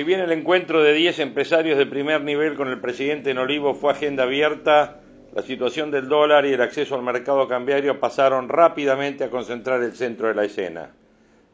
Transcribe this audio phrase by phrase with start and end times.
[0.00, 3.74] Si bien el encuentro de 10 empresarios de primer nivel con el presidente en Olivo
[3.74, 5.02] fue agenda abierta,
[5.34, 9.94] la situación del dólar y el acceso al mercado cambiario pasaron rápidamente a concentrar el
[9.94, 10.94] centro de la escena.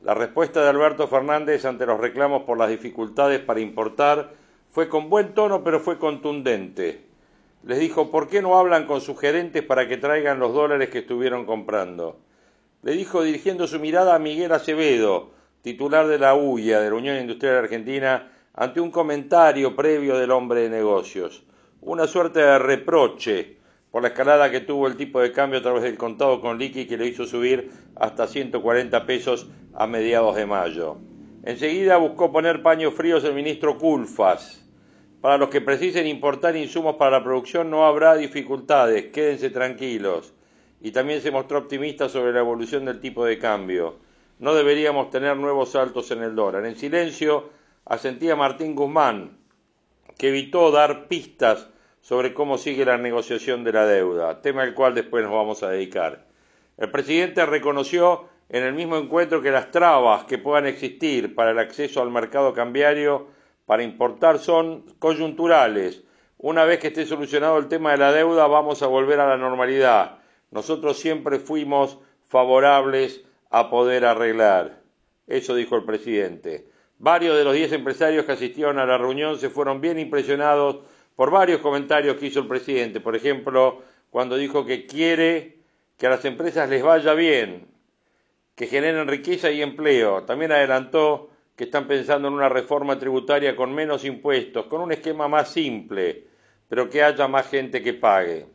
[0.05, 4.31] La respuesta de Alberto Fernández ante los reclamos por las dificultades para importar
[4.71, 7.03] fue con buen tono pero fue contundente.
[7.65, 10.99] Les dijo, ¿por qué no hablan con sus gerentes para que traigan los dólares que
[10.99, 12.21] estuvieron comprando?
[12.85, 17.17] Le dijo dirigiendo su mirada a Miguel Acevedo, titular de la UIA, de la Unión
[17.17, 21.45] Industrial Argentina, ante un comentario previo del hombre de negocios,
[21.83, 23.59] una suerte de reproche
[23.91, 26.87] por la escalada que tuvo el tipo de cambio a través del contado con liqui
[26.87, 30.97] que le hizo subir hasta 140 pesos a mediados de mayo.
[31.45, 34.65] Enseguida buscó poner paños fríos el ministro Culfas.
[35.21, 40.33] Para los que precisen importar insumos para la producción no habrá dificultades, quédense tranquilos.
[40.81, 43.97] Y también se mostró optimista sobre la evolución del tipo de cambio.
[44.39, 46.67] No deberíamos tener nuevos saltos en el dólar.
[46.67, 47.51] En silencio,
[47.87, 49.39] asentía Martín Guzmán,
[50.19, 51.69] que evitó dar pistas
[52.01, 55.71] sobre cómo sigue la negociación de la deuda, tema al cual después nos vamos a
[55.71, 56.27] dedicar.
[56.77, 61.59] El presidente reconoció en el mismo encuentro que las trabas que puedan existir para el
[61.59, 63.29] acceso al mercado cambiario
[63.67, 66.05] para importar son coyunturales.
[66.39, 69.37] Una vez que esté solucionado el tema de la deuda vamos a volver a la
[69.37, 70.19] normalidad.
[70.51, 74.81] Nosotros siempre fuimos favorables a poder arreglar.
[75.27, 76.76] Eso dijo el presidente.
[76.99, 80.79] Varios de los diez empresarios que asistieron a la reunión se fueron bien impresionados
[81.15, 83.01] por varios comentarios que hizo el presidente.
[83.01, 85.59] Por ejemplo, cuando dijo que quiere
[85.99, 87.67] que a las empresas les vaya bien,
[88.55, 90.25] que generen riqueza y empleo.
[90.25, 95.29] También adelantó que están pensando en una reforma tributaria con menos impuestos, con un esquema
[95.29, 96.25] más simple,
[96.69, 98.47] pero que haya más gente que pague.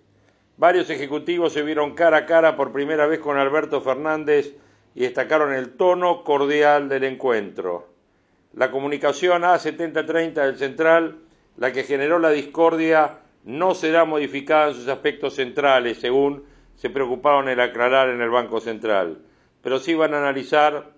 [0.57, 4.55] Varios ejecutivos se vieron cara a cara por primera vez con Alberto Fernández
[4.93, 7.90] y destacaron el tono cordial del encuentro.
[8.53, 11.19] La comunicación A7030 del Central,
[11.57, 16.43] la que generó la discordia, no será modificada en sus aspectos centrales, según
[16.75, 19.19] se preocuparon en aclarar en el Banco Central,
[19.61, 20.91] pero sí van a analizar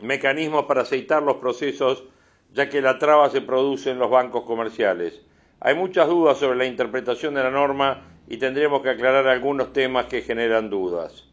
[0.00, 2.04] mecanismos para aceitar los procesos,
[2.52, 5.22] ya que la traba se produce en los bancos comerciales.
[5.60, 10.06] Hay muchas dudas sobre la interpretación de la norma y tendremos que aclarar algunos temas
[10.06, 11.24] que generan dudas.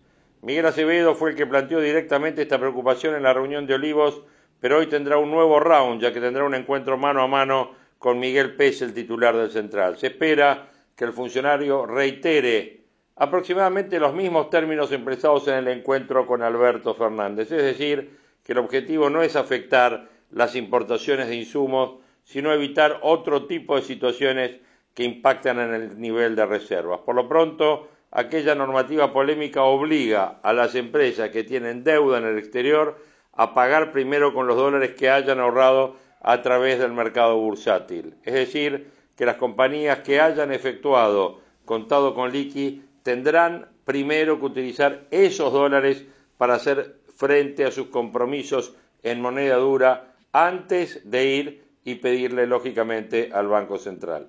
[0.41, 4.23] Miguel Acevedo fue el que planteó directamente esta preocupación en la reunión de Olivos
[4.63, 8.17] pero hoy tendrá un nuevo round, ya que tendrá un encuentro mano a mano con
[8.17, 9.97] Miguel Pérez, el titular del Central.
[9.97, 12.79] Se espera que el funcionario reitere
[13.17, 18.59] aproximadamente los mismos términos empresados en el encuentro con Alberto Fernández, es decir, que el
[18.59, 24.61] objetivo no es afectar las importaciones de insumos, sino evitar otro tipo de situaciones
[24.93, 27.01] que impactan en el nivel de reservas.
[27.01, 32.37] Por lo pronto, aquella normativa polémica obliga a las empresas que tienen deuda en el
[32.37, 38.15] exterior a pagar primero con los dólares que hayan ahorrado a través del mercado bursátil.
[38.23, 45.01] Es decir, que las compañías que hayan efectuado contado con liqui tendrán primero que utilizar
[45.11, 46.05] esos dólares
[46.37, 53.29] para hacer frente a sus compromisos en moneda dura antes de ir y pedirle lógicamente
[53.33, 54.27] al Banco Central.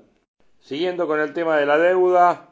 [0.61, 2.49] Siguiendo con el tema de la deuda,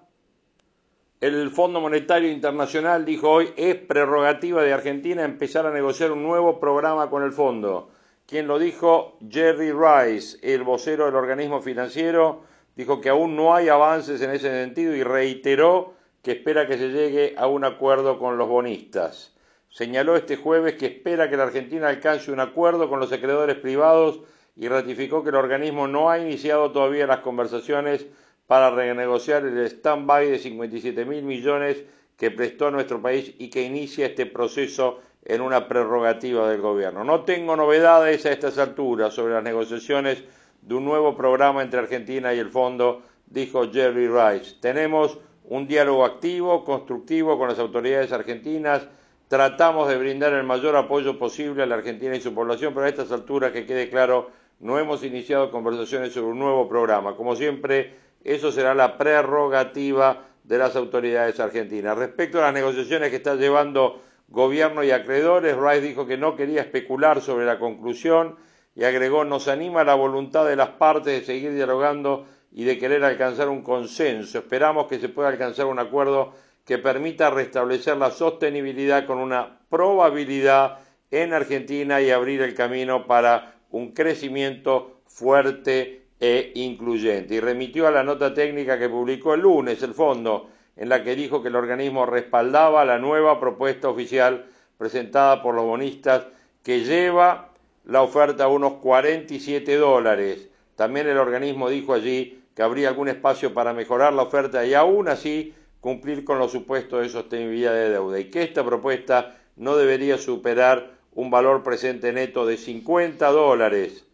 [1.22, 6.58] el Fondo Monetario Internacional dijo hoy es prerrogativa de Argentina empezar a negociar un nuevo
[6.58, 7.90] programa con el fondo.
[8.26, 12.42] Quien lo dijo, Jerry Rice, el vocero del organismo financiero,
[12.74, 16.88] dijo que aún no hay avances en ese sentido y reiteró que espera que se
[16.88, 19.32] llegue a un acuerdo con los bonistas.
[19.68, 24.22] Señaló este jueves que espera que la Argentina alcance un acuerdo con los acreedores privados
[24.56, 28.08] y ratificó que el organismo no ha iniciado todavía las conversaciones
[28.52, 31.82] para renegociar el stand-by de 57 mil millones
[32.18, 37.02] que prestó nuestro país y que inicia este proceso en una prerrogativa del gobierno.
[37.02, 40.22] No tengo novedades a estas alturas sobre las negociaciones
[40.60, 44.56] de un nuevo programa entre Argentina y el fondo, dijo Jerry Rice.
[44.60, 48.86] Tenemos un diálogo activo, constructivo con las autoridades argentinas.
[49.28, 52.90] Tratamos de brindar el mayor apoyo posible a la Argentina y su población, pero a
[52.90, 54.28] estas alturas, que quede claro,
[54.60, 57.16] no hemos iniciado conversaciones sobre un nuevo programa.
[57.16, 61.96] Como siempre, eso será la prerrogativa de las autoridades argentinas.
[61.96, 66.62] Respecto a las negociaciones que está llevando gobierno y acreedores, Rice dijo que no quería
[66.62, 68.36] especular sobre la conclusión
[68.74, 73.04] y agregó nos anima la voluntad de las partes de seguir dialogando y de querer
[73.04, 74.38] alcanzar un consenso.
[74.38, 76.32] Esperamos que se pueda alcanzar un acuerdo
[76.64, 80.78] que permita restablecer la sostenibilidad con una probabilidad
[81.10, 87.34] en Argentina y abrir el camino para un crecimiento fuerte e incluyente.
[87.34, 91.16] Y remitió a la nota técnica que publicó el lunes el fondo, en la que
[91.16, 94.46] dijo que el organismo respaldaba la nueva propuesta oficial
[94.78, 96.26] presentada por los bonistas
[96.62, 97.50] que lleva
[97.84, 100.48] la oferta a unos 47 dólares.
[100.76, 105.08] También el organismo dijo allí que habría algún espacio para mejorar la oferta y aún
[105.08, 110.18] así cumplir con los supuestos de sostenibilidad de deuda y que esta propuesta no debería
[110.18, 114.06] superar un valor presente neto de 50 dólares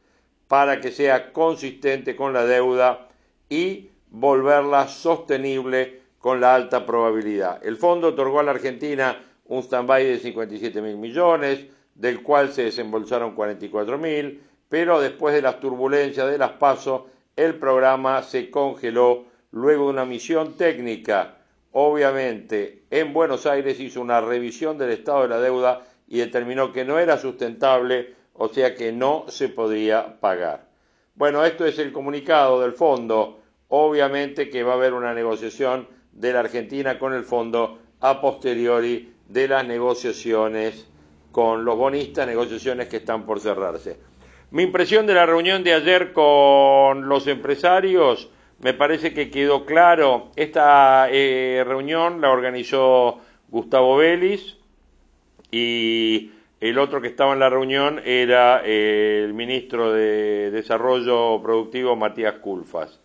[0.48, 3.08] para que sea consistente con la deuda
[3.48, 7.64] y volverla sostenible con la alta probabilidad.
[7.64, 12.64] El fondo otorgó a la Argentina un stand-by de 57 mil millones, del cual se
[12.64, 19.24] desembolsaron 44 mil, pero después de las turbulencias de las PASO, el programa se congeló
[19.50, 21.36] luego de una misión técnica.
[21.72, 26.84] Obviamente, en Buenos Aires hizo una revisión del estado de la deuda y determinó que
[26.84, 30.68] no era sustentable, o sea que no se podía pagar.
[31.16, 33.40] Bueno, esto es el comunicado del fondo.
[33.68, 39.12] Obviamente que va a haber una negociación de la Argentina con el fondo a posteriori
[39.28, 40.88] de las negociaciones
[41.32, 43.98] con los bonistas, negociaciones que están por cerrarse.
[44.50, 48.30] Mi impresión de la reunión de ayer con los empresarios,
[48.60, 54.56] me parece que quedó claro, esta eh, reunión la organizó Gustavo Vélez
[55.50, 61.94] y el otro que estaba en la reunión era eh, el ministro de Desarrollo Productivo
[61.94, 63.00] Matías Culfas.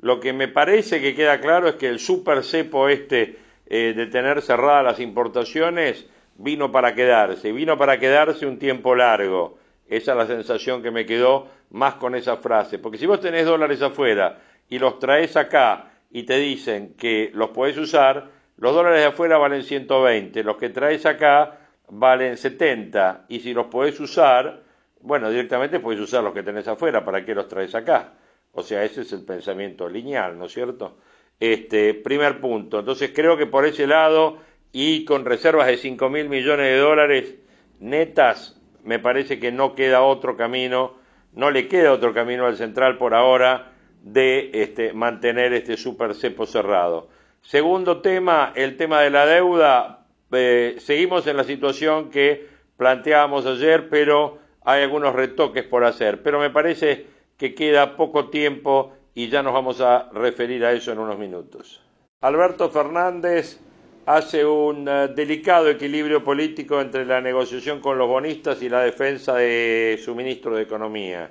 [0.00, 4.06] Lo que me parece que queda claro es que el super cepo este eh, de
[4.06, 6.06] tener cerradas las importaciones
[6.36, 9.58] vino para quedarse, vino para quedarse un tiempo largo.
[9.88, 12.78] Esa es la sensación que me quedó más con esa frase.
[12.78, 17.50] Porque si vos tenés dólares afuera y los traes acá y te dicen que los
[17.50, 23.40] podés usar, los dólares de afuera valen 120, los que traes acá valen 70 y
[23.40, 24.62] si los podés usar,
[25.00, 28.14] bueno, directamente podés usar los que tenés afuera, ¿para qué los traes acá?
[28.52, 30.98] O sea, ese es el pensamiento lineal, ¿no es cierto?
[31.40, 32.78] Este, primer punto.
[32.78, 34.38] Entonces creo que por ese lado
[34.72, 37.34] y con reservas de 5 mil millones de dólares
[37.80, 40.94] netas, me parece que no queda otro camino,
[41.32, 43.72] no le queda otro camino al central por ahora
[44.02, 47.08] de este, mantener este super cepo cerrado.
[47.40, 50.03] Segundo tema, el tema de la deuda.
[50.36, 52.46] Eh, seguimos en la situación que
[52.76, 56.22] planteábamos ayer, pero hay algunos retoques por hacer.
[56.22, 60.92] Pero me parece que queda poco tiempo y ya nos vamos a referir a eso
[60.92, 61.82] en unos minutos.
[62.20, 63.60] Alberto Fernández
[64.06, 69.34] hace un eh, delicado equilibrio político entre la negociación con los bonistas y la defensa
[69.36, 71.30] de su ministro de Economía,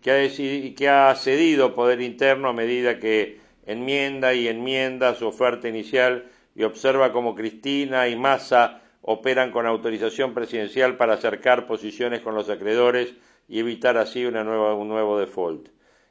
[0.00, 5.68] que ha, que ha cedido poder interno a medida que enmienda y enmienda su oferta
[5.68, 12.34] inicial y observa cómo Cristina y Massa operan con autorización presidencial para acercar posiciones con
[12.34, 13.14] los acreedores
[13.48, 15.68] y evitar así un nuevo default.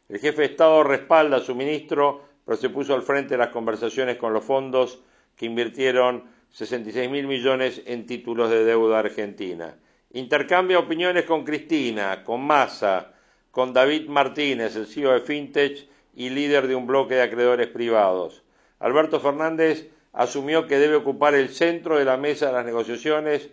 [0.09, 3.49] El jefe de Estado respalda a su ministro, pero se puso al frente de las
[3.49, 5.01] conversaciones con los fondos
[5.37, 9.77] que invirtieron 66 mil millones en títulos de deuda argentina.
[10.11, 13.13] Intercambia opiniones con Cristina, con Massa,
[13.51, 18.43] con David Martínez, el CEO de Fintech y líder de un bloque de acreedores privados.
[18.79, 23.49] Alberto Fernández asumió que debe ocupar el centro de la mesa de las negociaciones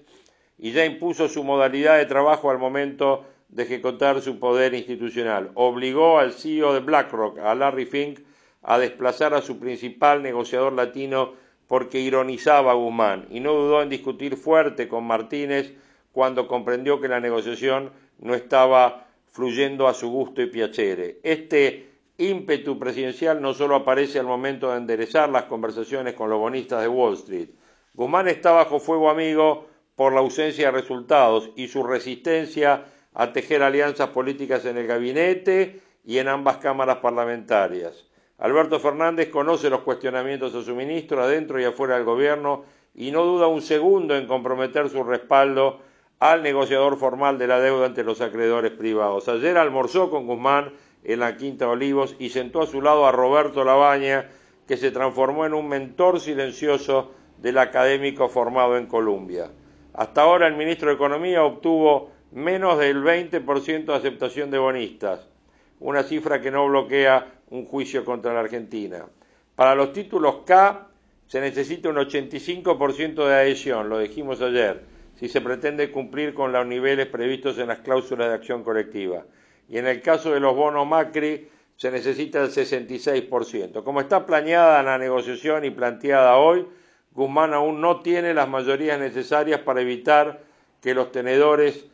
[0.59, 5.51] y ya impuso su modalidad de trabajo al momento de ejecutar su poder institucional.
[5.55, 8.21] Obligó al CEO de BlackRock, a Larry Fink,
[8.63, 11.35] a desplazar a su principal negociador latino
[11.69, 15.75] porque ironizaba a Guzmán y no dudó en discutir fuerte con Martínez
[16.13, 21.19] cuando comprendió que la negociación no estaba fluyendo a su gusto y piacere.
[21.23, 21.89] Este
[22.19, 26.89] ímpetu presidencial no solo aparece al momento de enderezar las conversaciones con los bonistas de
[26.89, 27.51] Wall Street.
[27.95, 32.85] Guzmán está bajo fuego amigo por la ausencia de resultados y su resistencia
[33.15, 38.05] a tejer alianzas políticas en el gabinete y en ambas cámaras parlamentarias.
[38.39, 43.25] Alberto Fernández conoce los cuestionamientos a su ministro adentro y afuera del gobierno y no
[43.25, 45.81] duda un segundo en comprometer su respaldo
[46.19, 49.29] al negociador formal de la deuda ante los acreedores privados.
[49.29, 50.73] Ayer almorzó con Guzmán
[51.05, 54.29] en la Quinta Olivos y sentó a su lado a Roberto Labaña,
[54.67, 59.51] que se transformó en un mentor silencioso del académico formado en Colombia.
[59.95, 65.27] Hasta ahora el ministro de Economía obtuvo menos del 20% de aceptación de bonistas,
[65.81, 69.07] una cifra que no bloquea un juicio contra la Argentina.
[69.55, 70.89] Para los títulos K,
[71.27, 74.83] se necesita un 85% de adhesión, lo dijimos ayer,
[75.17, 79.25] si se pretende cumplir con los niveles previstos en las cláusulas de acción colectiva.
[79.69, 83.85] Y en el caso de los bonos Macri, se necesita el 66%.
[83.85, 86.67] Como está planeada la negociación y planteada hoy,
[87.13, 90.41] Guzmán aún no tiene las mayorías necesarias para evitar
[90.81, 91.87] que los tenedores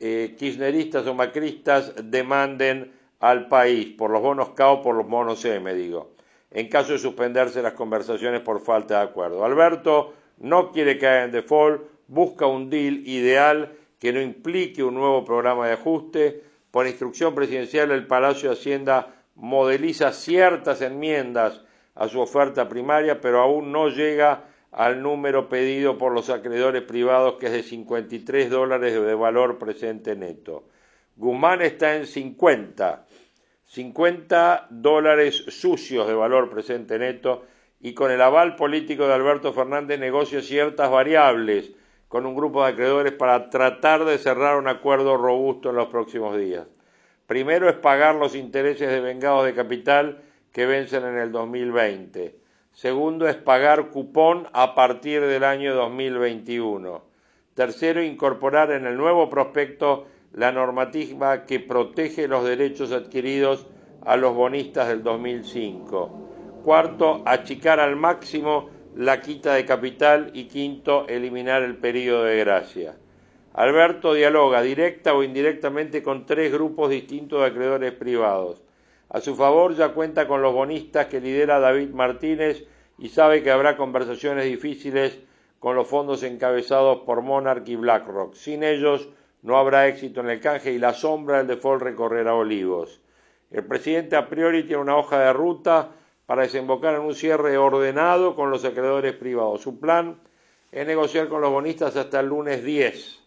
[0.00, 5.44] eh, kirchneristas o macristas demanden al país por los bonos K o por los bonos
[5.44, 6.14] M, digo
[6.54, 9.44] en caso de suspenderse las conversaciones por falta de acuerdo.
[9.44, 15.24] Alberto no quiere caer en default, busca un deal ideal que no implique un nuevo
[15.24, 16.42] programa de ajuste.
[16.74, 21.60] Por instrucción presidencial, el Palacio de Hacienda modeliza ciertas enmiendas
[21.94, 27.34] a su oferta primaria, pero aún no llega al número pedido por los acreedores privados,
[27.34, 30.64] que es de 53 dólares de valor presente neto.
[31.14, 33.06] Guzmán está en 50
[33.66, 37.44] 50 dólares sucios de valor presente neto
[37.80, 41.70] y con el aval político de Alberto Fernández negocia ciertas variables
[42.14, 46.38] con un grupo de acreedores para tratar de cerrar un acuerdo robusto en los próximos
[46.38, 46.64] días.
[47.26, 52.38] Primero es pagar los intereses de vengados de capital que vencen en el 2020.
[52.70, 57.02] Segundo es pagar cupón a partir del año 2021.
[57.54, 63.66] Tercero, incorporar en el nuevo prospecto la normativa que protege los derechos adquiridos
[64.06, 66.60] a los bonistas del 2005.
[66.62, 72.94] Cuarto, achicar al máximo la quita de capital y quinto, eliminar el periodo de gracia.
[73.52, 78.62] Alberto dialoga directa o indirectamente con tres grupos distintos de acreedores privados.
[79.08, 82.64] A su favor ya cuenta con los bonistas que lidera David Martínez
[82.98, 85.18] y sabe que habrá conversaciones difíciles
[85.58, 88.34] con los fondos encabezados por Monarch y BlackRock.
[88.34, 89.08] Sin ellos,
[89.42, 93.00] no habrá éxito en el canje y la sombra del default recorrerá olivos.
[93.50, 95.90] El presidente a priori tiene una hoja de ruta
[96.26, 99.62] para desembocar en un cierre ordenado con los acreedores privados.
[99.62, 100.18] Su plan
[100.72, 103.20] es negociar con los bonistas hasta el lunes 10.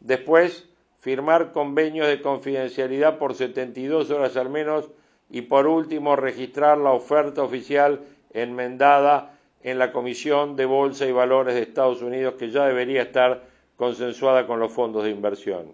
[0.00, 0.68] Después,
[1.00, 4.88] firmar convenios de confidencialidad por 72 horas al menos
[5.28, 8.00] y por último registrar la oferta oficial
[8.32, 13.42] enmendada en la Comisión de Bolsa y Valores de Estados Unidos que ya debería estar
[13.76, 15.72] consensuada con los fondos de inversión.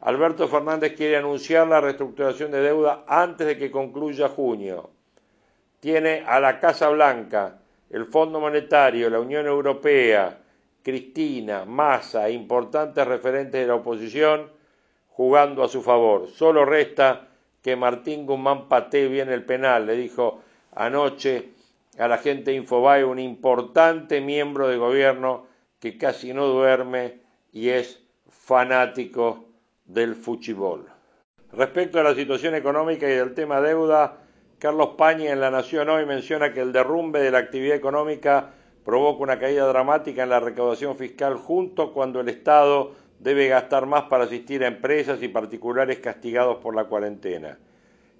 [0.00, 4.90] Alberto Fernández quiere anunciar la reestructuración de deuda antes de que concluya junio.
[5.80, 7.58] Tiene a la Casa Blanca,
[7.88, 10.38] el Fondo Monetario, la Unión Europea,
[10.82, 14.50] Cristina, Massa importantes referentes de la oposición
[15.08, 16.28] jugando a su favor.
[16.28, 17.28] Solo resta
[17.62, 20.42] que Martín Guzmán patee bien el penal, le dijo
[20.74, 21.50] anoche
[21.98, 25.46] a la gente de Infobae, un importante miembro de gobierno
[25.78, 27.18] que casi no duerme
[27.52, 29.46] y es fanático
[29.84, 30.86] del fútbol.
[31.52, 34.19] Respecto a la situación económica y del tema deuda,
[34.60, 38.50] Carlos Paña en La Nación hoy menciona que el derrumbe de la actividad económica
[38.84, 44.02] provoca una caída dramática en la recaudación fiscal junto cuando el Estado debe gastar más
[44.04, 47.58] para asistir a empresas y particulares castigados por la cuarentena.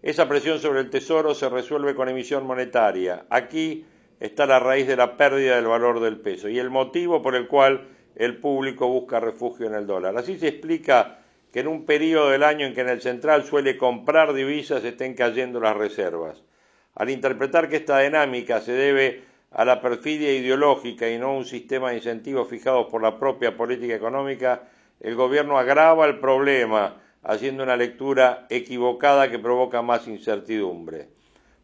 [0.00, 3.26] Esa presión sobre el Tesoro se resuelve con emisión monetaria.
[3.28, 3.84] Aquí
[4.18, 7.48] está la raíz de la pérdida del valor del peso y el motivo por el
[7.48, 10.16] cual el público busca refugio en el dólar.
[10.16, 11.19] Así se explica
[11.52, 15.14] que en un periodo del año en que en el central suele comprar divisas estén
[15.14, 16.42] cayendo las reservas.
[16.94, 21.44] Al interpretar que esta dinámica se debe a la perfidia ideológica y no a un
[21.44, 24.62] sistema de incentivos fijados por la propia política económica,
[25.00, 31.08] el gobierno agrava el problema haciendo una lectura equivocada que provoca más incertidumbre.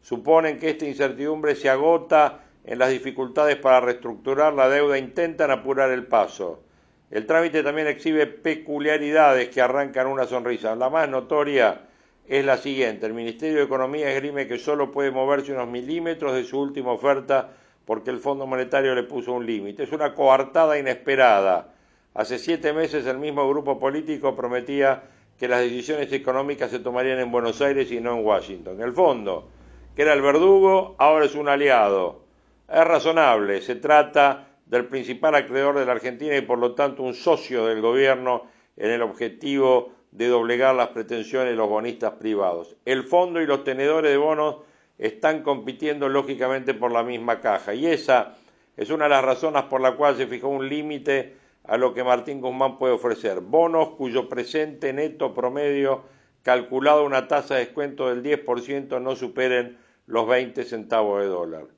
[0.01, 5.89] Suponen que esta incertidumbre se agota en las dificultades para reestructurar la deuda, intentan apurar
[5.91, 6.63] el paso.
[7.09, 10.75] El trámite también exhibe peculiaridades que arrancan una sonrisa.
[10.75, 11.81] La más notoria
[12.27, 13.05] es la siguiente.
[13.05, 17.51] El Ministerio de Economía esgrime que solo puede moverse unos milímetros de su última oferta
[17.85, 19.83] porque el Fondo Monetario le puso un límite.
[19.83, 21.73] Es una coartada inesperada.
[22.13, 25.03] Hace siete meses el mismo grupo político prometía
[25.39, 28.81] que las decisiones económicas se tomarían en Buenos Aires y no en Washington.
[28.81, 29.47] El fondo,
[29.95, 32.25] que era el verdugo, ahora es un aliado.
[32.67, 37.13] Es razonable, se trata del principal acreedor de la Argentina y por lo tanto un
[37.13, 38.43] socio del gobierno
[38.75, 42.75] en el objetivo de doblegar las pretensiones de los bonistas privados.
[42.85, 44.57] El fondo y los tenedores de bonos
[44.97, 48.35] están compitiendo lógicamente por la misma caja y esa
[48.75, 52.03] es una de las razones por la cual se fijó un límite a lo que
[52.03, 53.41] Martín Guzmán puede ofrecer.
[53.41, 56.03] Bonos cuyo presente neto promedio
[56.43, 61.76] calculado una tasa de descuento del 10% no superen los 20 centavos de dólar.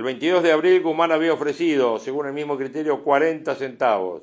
[0.00, 4.22] El 22 de abril Guzmán había ofrecido, según el mismo criterio, 40 centavos.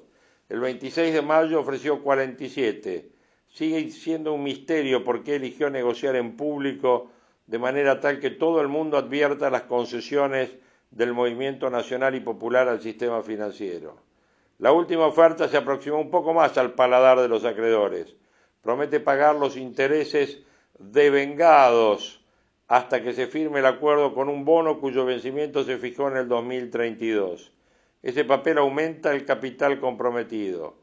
[0.50, 3.12] El 26 de mayo ofreció 47.
[3.48, 7.12] Sigue siendo un misterio por qué eligió negociar en público
[7.46, 10.50] de manera tal que todo el mundo advierta las concesiones
[10.90, 13.98] del movimiento nacional y popular al sistema financiero.
[14.58, 18.16] La última oferta se aproximó un poco más al paladar de los acreedores.
[18.64, 20.40] Promete pagar los intereses
[20.80, 22.17] devengados
[22.68, 26.28] hasta que se firme el acuerdo con un bono cuyo vencimiento se fijó en el
[26.28, 27.52] 2032.
[28.04, 30.76] Ese papel aumenta el capital comprometido.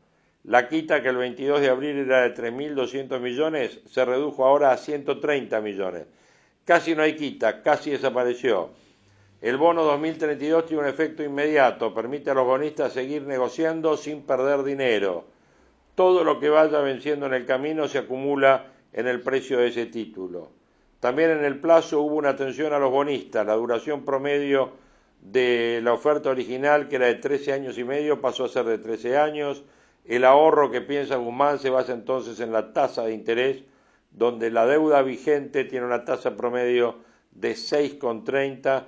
[0.44, 4.76] La quita, que el 22 de abril era de 3.200 millones, se redujo ahora a
[4.76, 6.06] 130 millones.
[6.64, 8.70] Casi no hay quita, casi desapareció.
[9.40, 14.64] El bono 2032 tiene un efecto inmediato, permite a los bonistas seguir negociando sin perder
[14.64, 15.24] dinero.
[15.94, 19.86] Todo lo que vaya venciendo en el camino se acumula en el precio de ese
[19.86, 20.63] título.
[21.04, 23.44] También en el plazo hubo una atención a los bonistas.
[23.46, 24.73] La duración promedio
[25.20, 28.78] de la oferta original, que era de 13 años y medio, pasó a ser de
[28.78, 29.64] 13 años.
[30.06, 33.64] El ahorro que piensa Guzmán se basa entonces en la tasa de interés,
[34.12, 37.00] donde la deuda vigente tiene una tasa promedio
[37.32, 38.84] de 6,30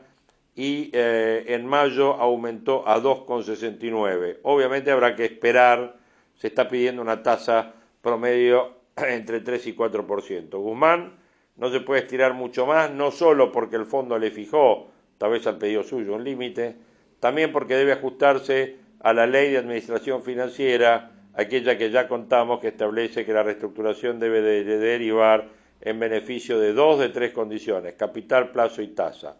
[0.54, 4.38] y eh, en mayo aumentó a 2,69.
[4.44, 5.96] Obviamente habrá que esperar,
[6.34, 10.48] se está pidiendo una tasa promedio entre 3 y 4%.
[10.58, 11.25] Guzmán
[11.56, 15.46] no se puede estirar mucho más, no solo porque el fondo le fijó, tal vez
[15.46, 16.76] al pedido suyo, un límite,
[17.20, 22.68] también porque debe ajustarse a la ley de administración financiera, aquella que ya contamos que
[22.68, 25.48] establece que la reestructuración debe de derivar
[25.80, 29.36] en beneficio de dos de tres condiciones, capital, plazo y tasa.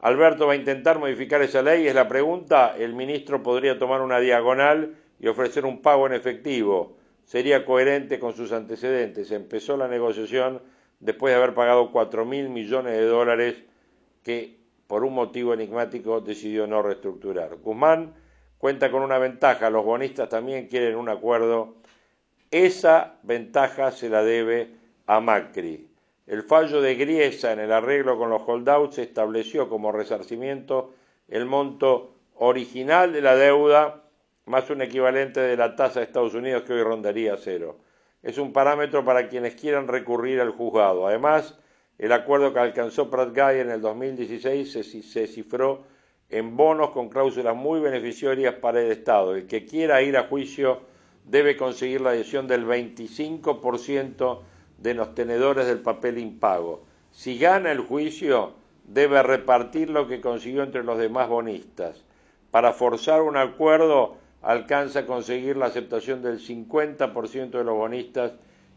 [0.00, 2.74] Alberto va a intentar modificar esa ley, es la pregunta.
[2.76, 6.98] El ministro podría tomar una diagonal y ofrecer un pago en efectivo.
[7.24, 9.30] Sería coherente con sus antecedentes.
[9.30, 10.60] Empezó la negociación
[11.00, 13.62] después de haber pagado cuatro mil millones de dólares
[14.22, 17.56] que por un motivo enigmático decidió no reestructurar.
[17.56, 18.14] Guzmán
[18.58, 21.74] cuenta con una ventaja, los bonistas también quieren un acuerdo.
[22.50, 24.70] Esa ventaja se la debe
[25.06, 25.88] a Macri.
[26.26, 30.94] El fallo de Griesa en el arreglo con los holdouts estableció como resarcimiento
[31.28, 34.04] el monto original de la deuda
[34.46, 37.78] más un equivalente de la tasa de Estados Unidos que hoy rondaría cero.
[38.24, 41.06] Es un parámetro para quienes quieran recurrir al juzgado.
[41.06, 41.58] Además,
[41.98, 45.84] el acuerdo que alcanzó Pratt Guy en el 2016 se, se cifró
[46.30, 49.34] en bonos con cláusulas muy beneficiarias para el Estado.
[49.34, 50.80] El que quiera ir a juicio
[51.24, 54.40] debe conseguir la adhesión del 25%
[54.78, 56.86] de los tenedores del papel impago.
[57.10, 62.02] Si gana el juicio, debe repartir lo que consiguió entre los demás bonistas.
[62.50, 68.32] Para forzar un acuerdo, alcanza a conseguir la aceptación del 50% de los bonistas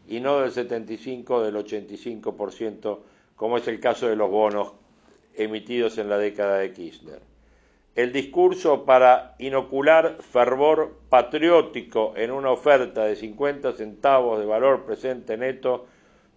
[0.08, 2.98] y no del 75 del 85%,
[3.36, 4.72] como es el caso de los bonos
[5.34, 7.20] emitidos en la década de Kirchner.
[7.94, 15.36] El discurso para inocular fervor patriótico en una oferta de 50 centavos de valor presente
[15.36, 15.86] neto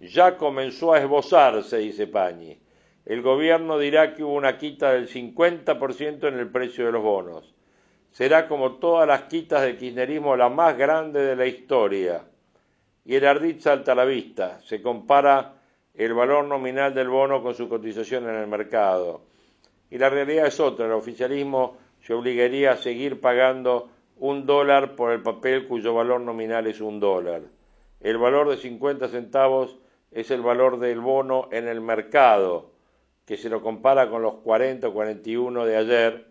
[0.02, 2.58] ya comenzó a esbozarse, dice Pañi.
[3.06, 7.54] El gobierno dirá que hubo una quita del 50% en el precio de los bonos.
[8.12, 12.24] Será como todas las quitas del kirchnerismo la más grande de la historia.
[13.06, 14.60] Y el ardid salta a la vista.
[14.62, 15.56] Se compara
[15.94, 19.22] el valor nominal del bono con su cotización en el mercado.
[19.90, 20.86] Y la realidad es otra.
[20.86, 26.68] El oficialismo se obligaría a seguir pagando un dólar por el papel cuyo valor nominal
[26.68, 27.42] es un dólar.
[28.00, 29.78] El valor de 50 centavos
[30.12, 32.72] es el valor del bono en el mercado,
[33.26, 36.31] que se lo compara con los 40 o 41 de ayer,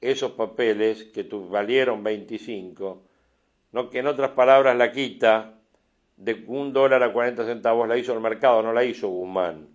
[0.00, 3.02] esos papeles que valieron 25,
[3.72, 5.54] no, que en otras palabras la quita
[6.16, 9.68] de un dólar a 40 centavos la hizo el mercado, no la hizo Guzmán.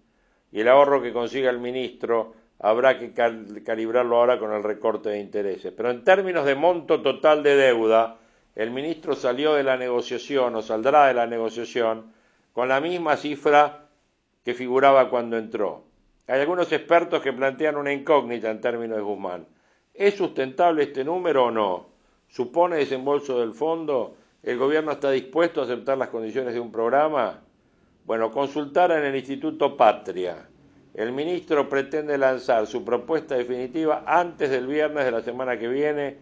[0.51, 5.19] Y el ahorro que consiga el ministro habrá que calibrarlo ahora con el recorte de
[5.19, 5.73] intereses.
[5.75, 8.17] Pero en términos de monto total de deuda,
[8.55, 12.13] el ministro salió de la negociación o saldrá de la negociación
[12.53, 13.87] con la misma cifra
[14.45, 15.85] que figuraba cuando entró.
[16.27, 19.47] Hay algunos expertos que plantean una incógnita en términos de Guzmán.
[19.93, 21.85] ¿Es sustentable este número o no?
[22.27, 24.15] ¿Supone desembolso del fondo?
[24.41, 27.41] ¿El gobierno está dispuesto a aceptar las condiciones de un programa?
[28.03, 30.49] Bueno, consultar en el Instituto Patria.
[30.95, 36.17] El ministro pretende lanzar su propuesta definitiva antes del viernes de la semana que viene.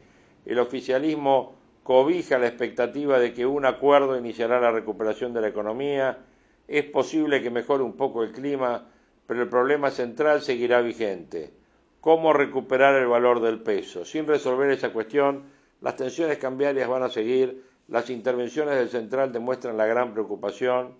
[0.46, 6.18] El oficialismo cobija la expectativa de que un acuerdo iniciará la recuperación de la economía.
[6.68, 8.86] Es posible que mejore un poco el clima,
[9.26, 11.61] pero el problema central seguirá vigente.
[12.02, 14.06] ¿Cómo recuperar el valor del peso?
[14.06, 15.44] Sin resolver esa cuestión,
[15.82, 20.96] las tensiones cambiarias van a seguir, las intervenciones del central demuestran la gran preocupación.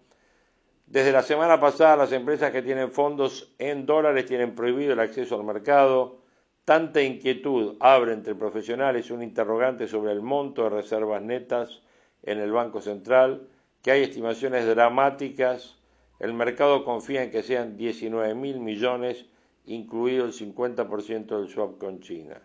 [0.86, 5.36] Desde la semana pasada, las empresas que tienen fondos en dólares tienen prohibido el acceso
[5.36, 6.20] al mercado.
[6.66, 11.82] Tanta inquietud abre entre profesionales un interrogante sobre el monto de reservas netas
[12.22, 13.48] en el Banco Central,
[13.82, 15.78] que hay estimaciones dramáticas.
[16.20, 19.26] El mercado confía en que sean 19 mil millones
[19.66, 22.42] incluido el 50% del swap con China.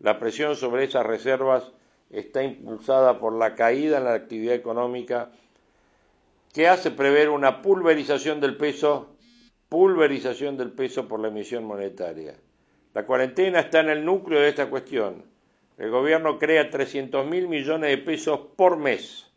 [0.00, 1.72] La presión sobre esas reservas
[2.10, 5.30] está impulsada por la caída en la actividad económica
[6.52, 9.16] que hace prever una pulverización del peso,
[9.68, 12.34] pulverización del peso por la emisión monetaria.
[12.94, 15.24] La cuarentena está en el núcleo de esta cuestión.
[15.76, 19.30] El gobierno crea 300 mil millones de pesos por mes.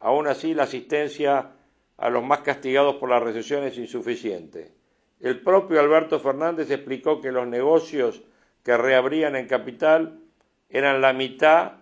[0.00, 1.52] Aún así, la asistencia
[1.96, 4.72] a los más castigados por la recesión es insuficiente.
[5.20, 8.22] El propio Alberto Fernández explicó que los negocios
[8.62, 10.18] que reabrían en capital
[10.70, 11.72] eran la mitad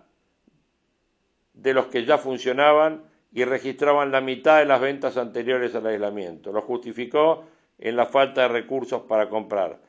[1.53, 6.51] de los que ya funcionaban y registraban la mitad de las ventas anteriores al aislamiento.
[6.51, 7.45] Lo justificó
[7.77, 9.79] en la falta de recursos para comprar.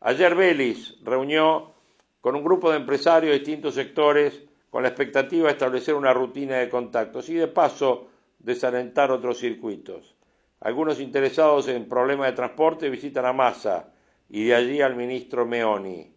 [0.00, 1.72] Ayer Belis reunió
[2.20, 6.58] con un grupo de empresarios de distintos sectores con la expectativa de establecer una rutina
[6.58, 10.14] de contactos y de paso desalentar otros circuitos.
[10.60, 13.94] Algunos interesados en problemas de transporte visitan a Massa
[14.28, 16.12] y de allí al ministro Meoni.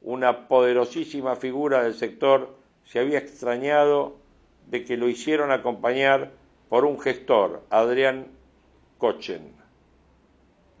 [0.00, 4.16] Una poderosísima figura del sector se había extrañado
[4.66, 6.32] de que lo hicieron acompañar
[6.68, 8.26] por un gestor, Adrián
[8.98, 9.54] Cochen.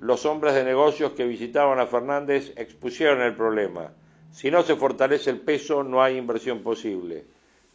[0.00, 3.92] Los hombres de negocios que visitaban a Fernández expusieron el problema.
[4.32, 7.24] Si no se fortalece el peso, no hay inversión posible.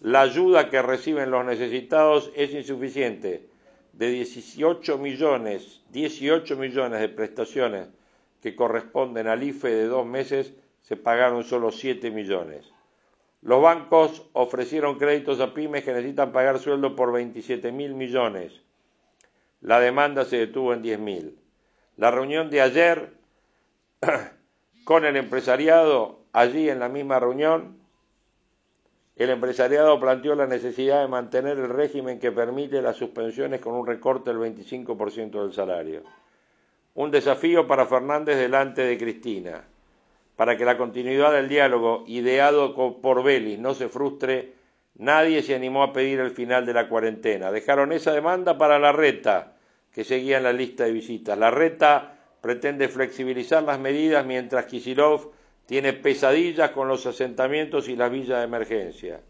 [0.02, 3.51] La ayuda que reciben los necesitados es insuficiente.
[3.94, 7.90] De 18 millones, 18 millones de prestaciones
[8.42, 12.72] que corresponden al IFE de dos meses, se pagaron solo 7 millones.
[13.42, 18.62] Los bancos ofrecieron créditos a pymes que necesitan pagar sueldo por 27 mil millones.
[19.62, 21.40] La demanda se detuvo en 10 mil.
[21.98, 23.14] La reunión de ayer
[24.86, 27.81] con el empresariado, allí en la misma reunión,
[29.22, 33.86] el empresariado planteó la necesidad de mantener el régimen que permite las suspensiones con un
[33.86, 36.04] recorte del 25% del salario.
[36.96, 39.64] Un desafío para Fernández delante de Cristina.
[40.36, 44.54] Para que la continuidad del diálogo ideado por Belis no se frustre,
[44.96, 47.52] nadie se animó a pedir el final de la cuarentena.
[47.52, 49.54] Dejaron esa demanda para la reta
[49.94, 51.38] que seguía en la lista de visitas.
[51.38, 55.32] La reta pretende flexibilizar las medidas mientras Kisilov
[55.72, 59.22] tiene pesadillas con los asentamientos y las villas de emergencia.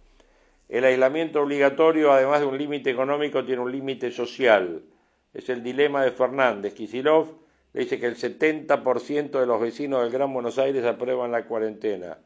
[0.70, 4.82] El aislamiento obligatorio, además de un límite económico, tiene un límite social.
[5.36, 6.74] Es el dilema de Fernández.
[6.74, 7.28] Kisilov
[7.74, 12.18] le dice que el 70% de los vecinos del Gran Buenos Aires aprueban la cuarentena.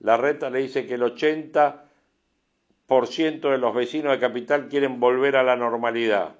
[0.00, 5.44] La reta le dice que el 80% de los vecinos de Capital quieren volver a
[5.44, 6.34] la normalidad.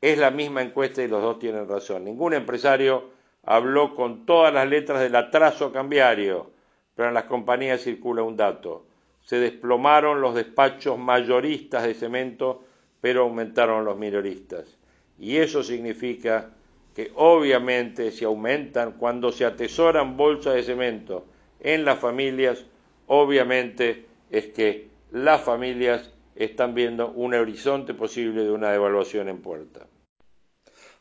[0.00, 2.04] Es la misma encuesta y los dos tienen razón.
[2.04, 6.50] Ningún empresario habló con todas las letras del atraso cambiario,
[6.94, 8.86] pero en las compañías circula un dato.
[9.22, 12.64] Se desplomaron los despachos mayoristas de cemento,
[13.00, 14.78] pero aumentaron los minoristas.
[15.18, 16.50] Y eso significa
[16.94, 21.26] que obviamente se aumentan cuando se atesoran bolsas de cemento
[21.60, 22.64] en las familias,
[23.06, 29.86] obviamente es que las familias están viendo un horizonte posible de una devaluación en puerta.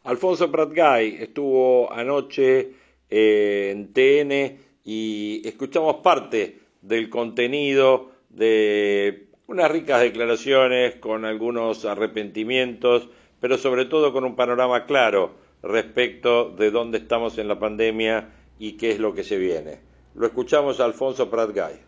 [0.04, 2.74] Alfonso Pratgay estuvo anoche
[3.10, 13.10] eh, en TN y escuchamos parte del contenido de unas ricas declaraciones con algunos arrepentimientos,
[13.40, 18.78] pero sobre todo con un panorama claro respecto de dónde estamos en la pandemia y
[18.78, 19.82] qué es lo que se viene.
[20.16, 21.80] Lo escuchamos Alfonso Pratgay.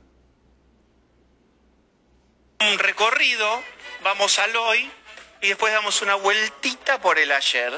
[2.72, 3.48] Un recorrido,
[4.04, 4.88] vamos al hoy
[5.42, 7.74] y después damos una vueltita por el ayer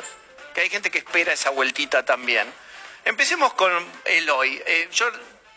[0.55, 2.51] que hay gente que espera esa vueltita también.
[3.03, 3.71] Empecemos con
[4.05, 4.63] el hoy.
[4.65, 5.11] Eh, yo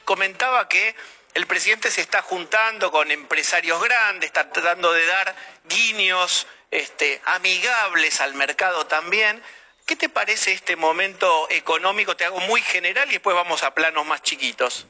[0.04, 0.94] comentaba que
[1.34, 8.20] el presidente se está juntando con empresarios grandes, está tratando de dar guiños este, amigables
[8.20, 9.40] al mercado también.
[9.86, 12.16] ¿Qué te parece este momento económico?
[12.16, 14.88] Te hago muy general y después vamos a planos más chiquitos.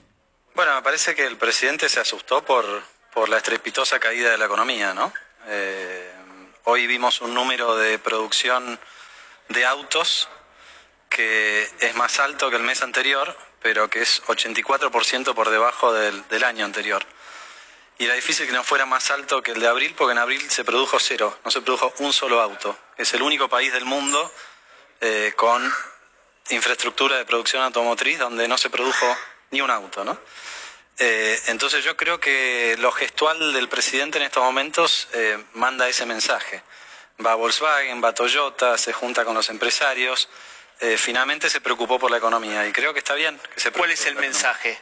[0.54, 4.46] Bueno, me parece que el presidente se asustó por, por la estrepitosa caída de la
[4.46, 5.12] economía, ¿no?
[5.48, 6.12] Eh,
[6.64, 8.80] hoy vimos un número de producción
[9.48, 10.28] de autos
[11.08, 16.44] que es más alto que el mes anterior, pero que es 84% por debajo del,
[16.44, 17.04] año anterior.
[17.98, 20.48] Y era difícil que no fuera más alto que el de abril, porque en abril
[20.50, 22.78] se produjo cero, no se produjo un solo auto.
[22.96, 24.32] Es el único país del mundo
[25.00, 25.72] eh, con
[26.50, 29.16] infraestructura de producción automotriz donde no se produjo
[29.50, 30.18] ni un auto, ¿no?
[31.00, 36.06] Eh, entonces yo creo que lo gestual del presidente en estos momentos eh, manda ese
[36.06, 36.62] mensaje
[37.24, 40.28] va a Volkswagen, va a Toyota, se junta con los empresarios,
[40.80, 43.40] eh, finalmente se preocupó por la economía y creo que está bien.
[43.54, 44.78] Que se ¿Cuál es el mensaje?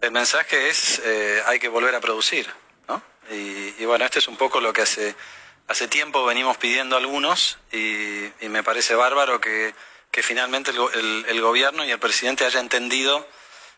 [0.00, 2.46] El mensaje es eh, hay que volver a producir,
[2.88, 3.02] ¿no?
[3.30, 5.16] Y, bueno, este es un poco lo que hace,
[5.66, 9.74] hace tiempo venimos pidiendo algunos y, me parece bárbaro que,
[10.12, 13.26] que finalmente el, gobierno y el presidente haya entendido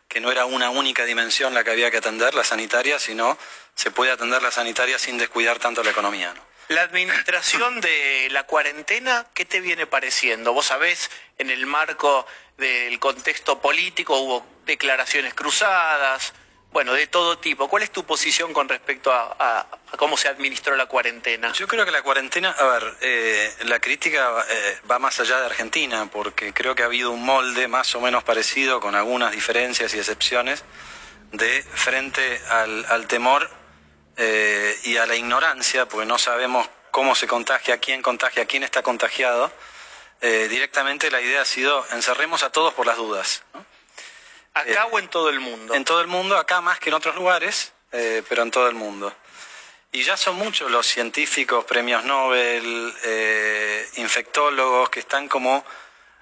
[0.06, 3.38] que no era una única dimensión la que había que atender, la sanitaria, sino
[3.74, 6.34] se puede atender la sanitaria sin descuidar tanto la economía.
[6.68, 10.52] La administración de la cuarentena, ¿qué te viene pareciendo?
[10.52, 12.26] Vos sabés, en el marco
[12.58, 16.34] del contexto político hubo declaraciones cruzadas,
[16.72, 17.68] bueno, de todo tipo.
[17.68, 21.52] ¿Cuál es tu posición con respecto a, cómo se administró la cuarentena?
[21.52, 25.46] Yo creo que la cuarentena, a ver, eh, la crítica eh, va más allá de
[25.46, 29.94] Argentina, porque creo que ha habido un molde más o menos parecido, con algunas diferencias
[29.94, 30.64] y excepciones,
[31.32, 33.50] de frente al, temor
[34.18, 38.82] eh, y a la ignorancia, porque no sabemos cómo se contagia, quién contagia, quién está
[38.82, 39.50] contagiado.
[40.20, 43.44] directamente la idea ha sido encerremos a todos por las dudas.
[44.58, 45.74] ¿Acá o en todo el mundo?
[45.74, 48.74] En todo el mundo, acá más que en otros lugares, eh, pero en todo el
[48.74, 49.14] mundo.
[49.92, 55.64] Y ya son muchos los científicos, premios Nobel, eh, infectólogos que están como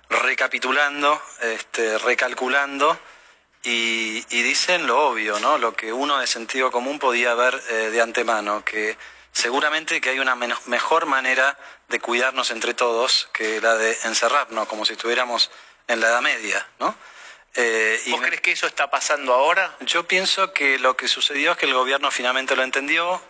[0.09, 2.99] recapitulando, este, recalculando
[3.69, 5.59] y, dicen lo obvio, ¿no?
[5.59, 8.97] Lo que uno de sentido común podía ver eh, de antemano, que
[9.33, 14.85] seguramente que hay una mejor manera de cuidarnos entre todos que la de encerrarnos, como
[14.85, 15.51] si estuviéramos
[15.89, 16.97] en la Edad Media, ¿no?
[17.55, 19.77] Eh, ¿Vos crees que eso está pasando ahora?
[19.81, 23.21] Yo pienso que lo que sucedió es que el gobierno finalmente lo entendió,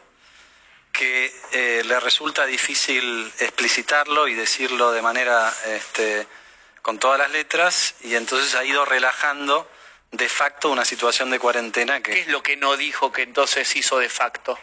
[0.92, 6.26] que eh, le resulta difícil explicitarlo y decirlo de manera este,
[6.82, 9.70] con todas las letras, y entonces ha ido relajando
[10.12, 12.12] de facto una situación de cuarentena que...
[12.12, 14.58] ¿Qué es lo que no dijo que entonces hizo de facto?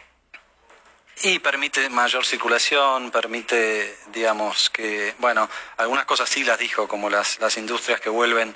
[1.22, 7.38] Y permite mayor circulación, permite, digamos, que, bueno, algunas cosas sí las dijo, como las,
[7.38, 8.54] las industrias que vuelven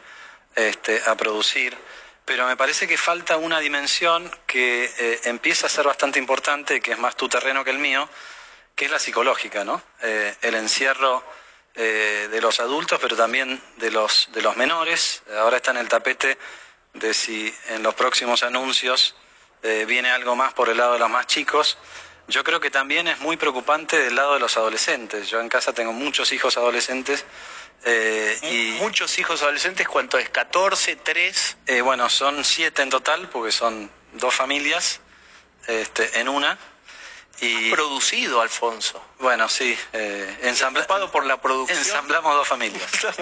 [0.56, 1.76] este, a producir,
[2.24, 6.92] pero me parece que falta una dimensión que eh, empieza a ser bastante importante, que
[6.92, 8.08] es más tu terreno que el mío,
[8.74, 9.80] que es la psicológica, ¿no?
[10.02, 11.24] Eh, el encierro
[11.74, 15.22] eh, de los adultos, pero también de los, de los menores.
[15.38, 16.36] Ahora está en el tapete
[16.98, 19.14] de si en los próximos anuncios
[19.86, 21.78] viene algo más por el lado de los más chicos.
[22.28, 25.28] Yo creo que también es muy preocupante del lado de los adolescentes.
[25.28, 27.24] Yo en casa tengo muchos hijos adolescentes
[27.84, 30.32] eh, y, Muchos hijos adolescentes, ¿cuánto es?
[30.32, 31.56] ¿14, 3?
[31.66, 35.00] Eh, bueno, son siete en total, porque son dos familias
[35.66, 36.58] este, en una.
[37.40, 37.70] Y...
[37.70, 39.00] producido, Alfonso.
[39.20, 39.78] Bueno, sí.
[39.92, 40.86] Eh, ensambla...
[40.86, 41.78] por la producción.
[41.78, 42.90] Ensamblamos dos familias.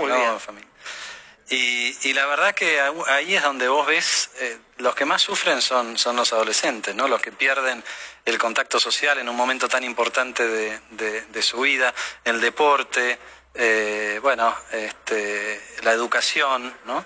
[1.49, 5.97] Y, la verdad que ahí es donde vos ves, eh, los que más sufren son,
[5.97, 7.07] son los adolescentes, ¿no?
[7.07, 7.85] Los que pierden
[8.25, 10.81] el contacto social en un momento tan importante de,
[11.21, 13.19] de su vida, el deporte,
[13.59, 17.05] eh, bueno, este, la educación, ¿no?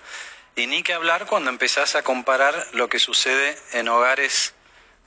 [0.57, 4.55] Y ni que hablar cuando empezás a comparar lo que sucede en hogares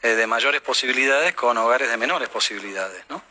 [0.02, 3.22] eh, de mayores posibilidades con hogares de menores posibilidades, ¿no?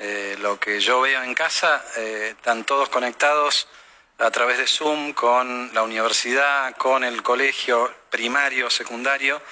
[0.00, 3.68] Eh, lo que yo veo en casa, están todos conectados
[4.18, 9.42] a través de Zoom con la universidad, con el colegio primario, secundario,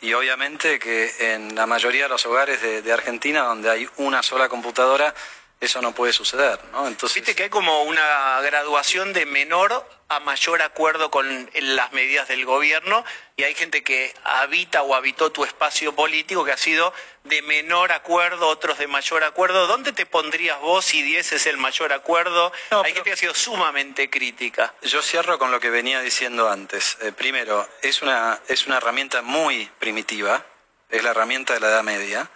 [0.00, 4.48] y obviamente que en la mayoría de los hogares de Argentina, donde hay una sola
[4.48, 5.14] computadora,
[5.58, 6.86] eso no puede suceder, ¿no?
[6.86, 7.14] Entonces...
[7.14, 12.44] Viste que hay como una graduación de menor a mayor acuerdo con las medidas del
[12.44, 13.04] gobierno
[13.36, 16.92] y hay gente que habita o habitó tu espacio político que ha sido
[17.24, 19.66] de menor acuerdo, otros de mayor acuerdo.
[19.66, 22.52] ¿Dónde te pondrías vos si dieses el mayor acuerdo?
[22.70, 24.74] hay gente que ha sido sumamente crítica.
[24.82, 26.98] Yo cierro con lo que venía diciendo antes.
[27.00, 30.44] Eh, primero, es una, es una herramienta muy primitiva,
[30.90, 32.30] es la herramienta de la Edad Media.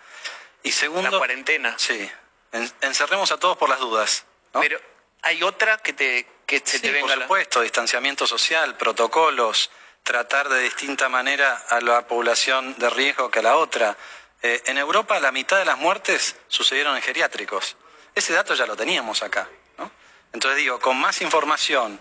[0.63, 1.11] Y segundo...
[1.11, 1.75] La cuarentena.
[1.79, 2.11] Sí,
[2.53, 4.25] encerremos a todos por las dudas.
[4.53, 4.81] Pero
[5.23, 9.71] hay otra que te que se te venga por supuesto, distanciamiento social, protocolos,
[10.03, 13.97] tratar de distinta manera a la población de riesgo que a la otra.
[14.43, 17.77] Eh, en Europa la mitad de las muertes sucedieron en geriátricos.
[18.17, 19.49] Ese dato ya lo teníamos acá.
[19.79, 19.93] ¿no?
[20.33, 22.01] Entonces digo, con más información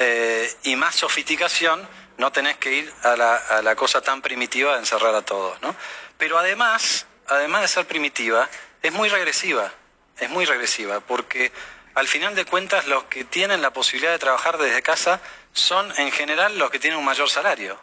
[0.00, 4.72] eh, y más sofisticación, no tenés que ir a la, a la cosa tan primitiva
[4.72, 5.62] de encerrar a todos.
[5.62, 5.76] ¿no?
[6.18, 8.48] Pero además, además de ser primitiva,
[8.82, 9.72] es muy regresiva
[10.18, 11.52] es muy regresiva, porque
[11.94, 15.20] al final de cuentas los que tienen la posibilidad de trabajar desde casa
[15.52, 17.78] son en general los que tienen un mayor salario,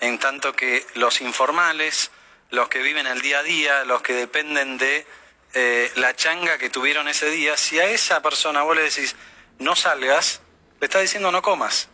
[0.00, 2.10] en tanto que los informales,
[2.50, 5.06] los que viven el día a día, los que dependen de
[5.54, 9.14] eh, la changa que tuvieron ese día, si a esa persona vos le decís
[9.58, 10.40] no salgas,
[10.80, 11.88] le está diciendo no comas.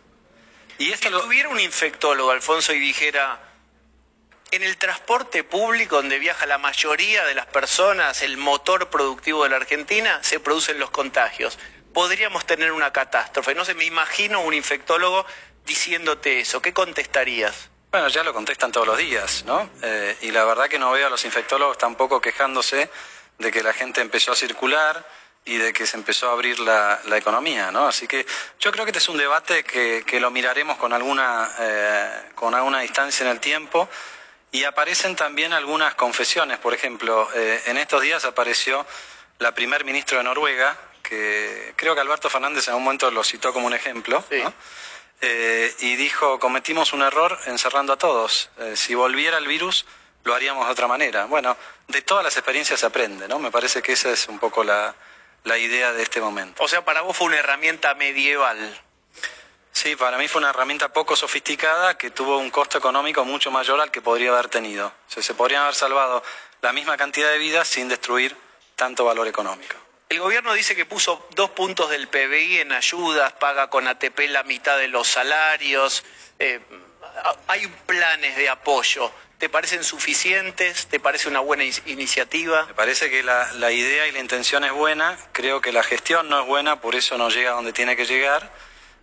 [0.79, 3.39] Y esto si tuviera un infectólogo, Alfonso, y dijera,
[4.51, 9.49] en el transporte público, donde viaja la mayoría de las personas, el motor productivo de
[9.49, 11.57] la Argentina, se producen los contagios.
[11.93, 13.55] Podríamos tener una catástrofe.
[13.55, 15.25] No sé, me imagino un infectólogo
[15.65, 16.61] diciéndote eso.
[16.61, 17.69] ¿Qué contestarías?
[17.91, 19.69] Bueno, ya lo contestan todos los días, ¿no?
[19.81, 22.89] Eh, y la verdad que no veo a los infectólogos tampoco quejándose
[23.37, 25.05] de que la gente empezó a circular
[25.45, 27.87] y de que se empezó a abrir la, economía, ¿no?
[27.87, 28.25] Así que
[28.59, 32.81] yo creo que este es un debate que, lo miraremos con alguna, eh, con alguna
[32.81, 33.87] distancia en el tiempo
[34.51, 36.57] y aparecen también algunas confesiones.
[36.59, 38.85] Por ejemplo, eh, en estos días apareció
[39.39, 43.53] la primer ministra de Noruega, que creo que Alberto Fernández en un momento lo citó
[43.53, 44.23] como un ejemplo,
[45.21, 48.49] eh, y dijo, cometimos un error encerrando a todos.
[48.75, 49.85] si volviera el virus,
[50.23, 51.25] lo haríamos de otra manera.
[51.25, 51.55] Bueno,
[51.87, 53.39] de todas las experiencias se aprende, ¿no?
[53.39, 54.93] Me parece que esa es un poco la,
[55.43, 56.63] la idea de este momento.
[56.63, 58.81] O sea, para vos fue una herramienta medieval.
[59.77, 63.79] Sí, para mí fue una herramienta poco sofisticada que tuvo un costo económico mucho mayor
[63.79, 64.87] al que podría haber tenido.
[64.87, 66.23] O sea, se podrían haber salvado
[66.63, 68.35] la misma cantidad de vidas sin destruir
[68.75, 69.75] tanto valor económico.
[70.09, 74.41] El gobierno dice que puso dos puntos del PBI en ayudas, paga con ATP la
[74.41, 76.03] mitad de los salarios,
[76.39, 76.59] eh,
[77.45, 79.11] hay planes de apoyo.
[79.37, 80.87] ¿Te parecen suficientes?
[80.87, 82.65] ¿Te parece una buena iniciativa?
[82.65, 86.41] Me parece que la, idea y la intención es buena, creo que la gestión no
[86.41, 88.51] es buena, por eso no llega donde tiene que llegar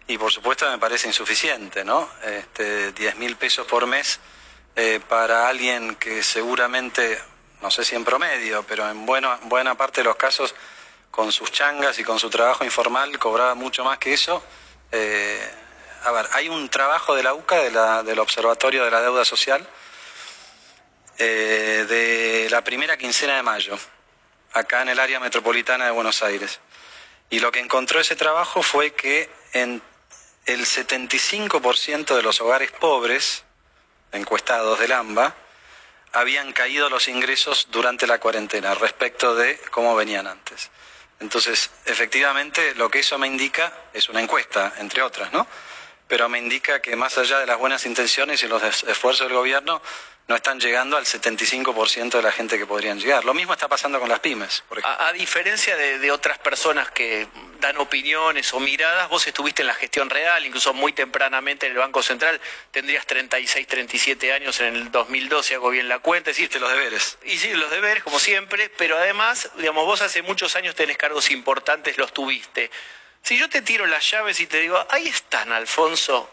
[0.07, 2.09] y por supuesto me parece insuficiente, ¿no?
[2.23, 4.21] Este, 10 mil pesos por mes
[4.77, 7.19] eh, para alguien que seguramente,
[7.63, 10.55] no sé si en promedio, pero en buena, buena parte de los casos
[11.11, 14.43] con sus changas y con su trabajo informal cobraba mucho más que eso.
[14.93, 15.49] Eh,
[16.05, 19.67] a ver, hay un trabajo de la UCA, del Observatorio de la Deuda Social,
[21.17, 23.79] eh, de la primera quincena de mayo,
[24.53, 26.61] acá en el área metropolitana de Buenos Aires.
[27.31, 29.81] Y lo que encontró ese trabajo fue que en
[30.47, 33.45] el 75% de los hogares pobres,
[34.13, 35.35] encuestados del AMBA,
[36.13, 40.71] habían caído los ingresos durante la cuarentena respecto de cómo venían antes.
[41.21, 45.47] Entonces, efectivamente, lo que eso me indica es una encuesta, entre otras, ¿no?
[46.09, 49.81] Pero me indica que más allá de las buenas intenciones y los esfuerzos del gobierno,
[50.27, 53.25] no están llegando al 75% de la gente que podrían llegar.
[53.25, 54.65] Lo mismo está pasando con las pymes.
[54.83, 57.29] a, diferencia de, otras personas que
[57.61, 61.79] dan opiniones o miradas, vos estuviste en la gestión real, incluso muy tempranamente en el
[61.79, 62.41] Banco Central,
[62.71, 66.31] tendrías 36, 37 años en el 2012, hago bien la cuenta.
[66.31, 67.19] Hiciste los deberes.
[67.25, 71.31] Y sí, los deberes, como siempre, pero además, digamos, vos hace muchos años tenés cargos
[71.31, 72.71] importantes, los tuviste.
[73.25, 76.31] Si yo te tiro las llaves y te digo, ahí están, Alfonso,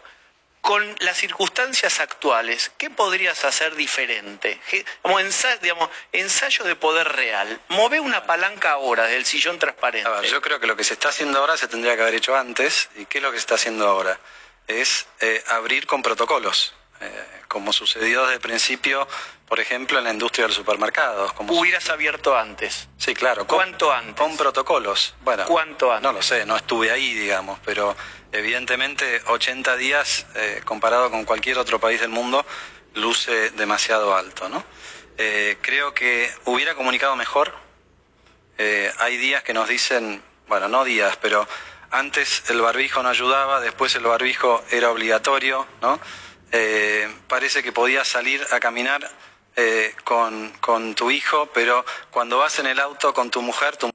[0.60, 4.60] con las circunstancias actuales, ¿qué podrías hacer diferente?
[5.00, 7.60] Como ensayo, digamos, ensayo de poder real.
[7.68, 10.28] Move una palanca ahora del sillón transparente.
[10.28, 12.90] yo creo que lo que se está haciendo ahora se tendría que haber hecho antes.
[12.96, 14.20] ¿Y qué es lo que se está haciendo ahora?
[14.66, 16.74] Es eh, abrir con protocolos,
[17.48, 19.06] como sucedió desde el principio,
[19.46, 21.32] por ejemplo, en la industria de los supermercados.
[21.34, 22.88] Como Hubieras abierto antes.
[22.96, 23.46] Sí, claro.
[23.46, 24.14] ¿Cuánto antes?
[24.14, 25.14] Con protocolos.
[25.22, 26.02] Bueno, ¿Cuánto antes?
[26.02, 27.94] No lo sé, no estuve ahí, digamos, pero
[28.32, 32.46] evidentemente 80 días eh, comparado con cualquier otro país del mundo
[32.94, 34.64] luce demasiado alto, ¿no?
[35.18, 37.52] Eh, creo que hubiera comunicado mejor.
[38.58, 41.46] Eh, hay días que nos dicen, bueno, no días, pero
[41.90, 46.00] antes el barbijo no ayudaba, después el barbijo era obligatorio, ¿no?
[47.28, 49.10] Parece que podías salir a caminar
[50.04, 53.90] con, con tu hijo, pero cuando vas en el auto con tu mujer, tu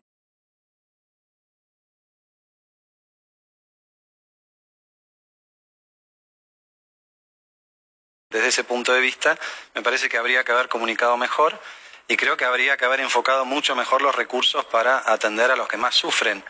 [8.30, 9.38] desde ese punto de vista,
[9.74, 11.60] me parece que habría que haber comunicado mejor
[12.08, 15.68] y creo que habría que haber enfocado mucho mejor los recursos para atender a los
[15.68, 16.44] que más sufren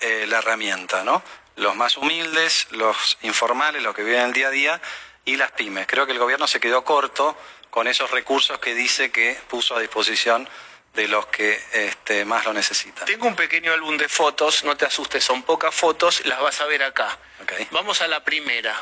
[0.00, 1.22] eh, la herramienta, ¿no?
[1.56, 4.80] Los más humildes, los informales, los que viven el día a día
[5.24, 5.86] y las pymes.
[5.86, 7.36] Creo que el gobierno se quedó corto
[7.70, 10.48] con esos recursos que dice que puso a disposición
[10.94, 13.04] de los que este, más lo necesitan.
[13.04, 16.66] Tengo un pequeño álbum de fotos, no te asustes, son pocas fotos, las vas a
[16.66, 17.18] ver acá.
[17.72, 18.80] Vamos a la primera.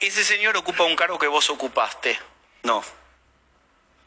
[0.00, 2.18] Ese señor ocupa un cargo que vos ocupaste.
[2.64, 2.82] No.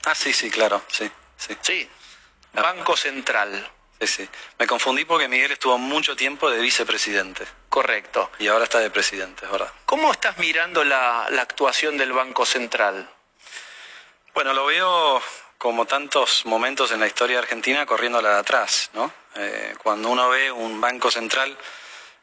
[0.03, 1.57] Ah, sí, sí, claro, sí, sí.
[1.61, 1.89] Sí,
[2.53, 3.71] Banco Central.
[3.99, 4.29] Sí, sí.
[4.59, 7.45] Me confundí porque Miguel estuvo mucho tiempo de vicepresidente.
[7.69, 8.29] Correcto.
[8.39, 9.71] Y ahora está de presidente, es verdad.
[9.85, 13.09] ¿Cómo estás mirando la, actuación del Banco Central?
[14.33, 15.21] Bueno, lo veo
[15.57, 19.11] como tantos momentos en la historia argentina corriendo la de atrás, ¿no?
[19.35, 21.57] Eh, cuando uno ve un Banco Central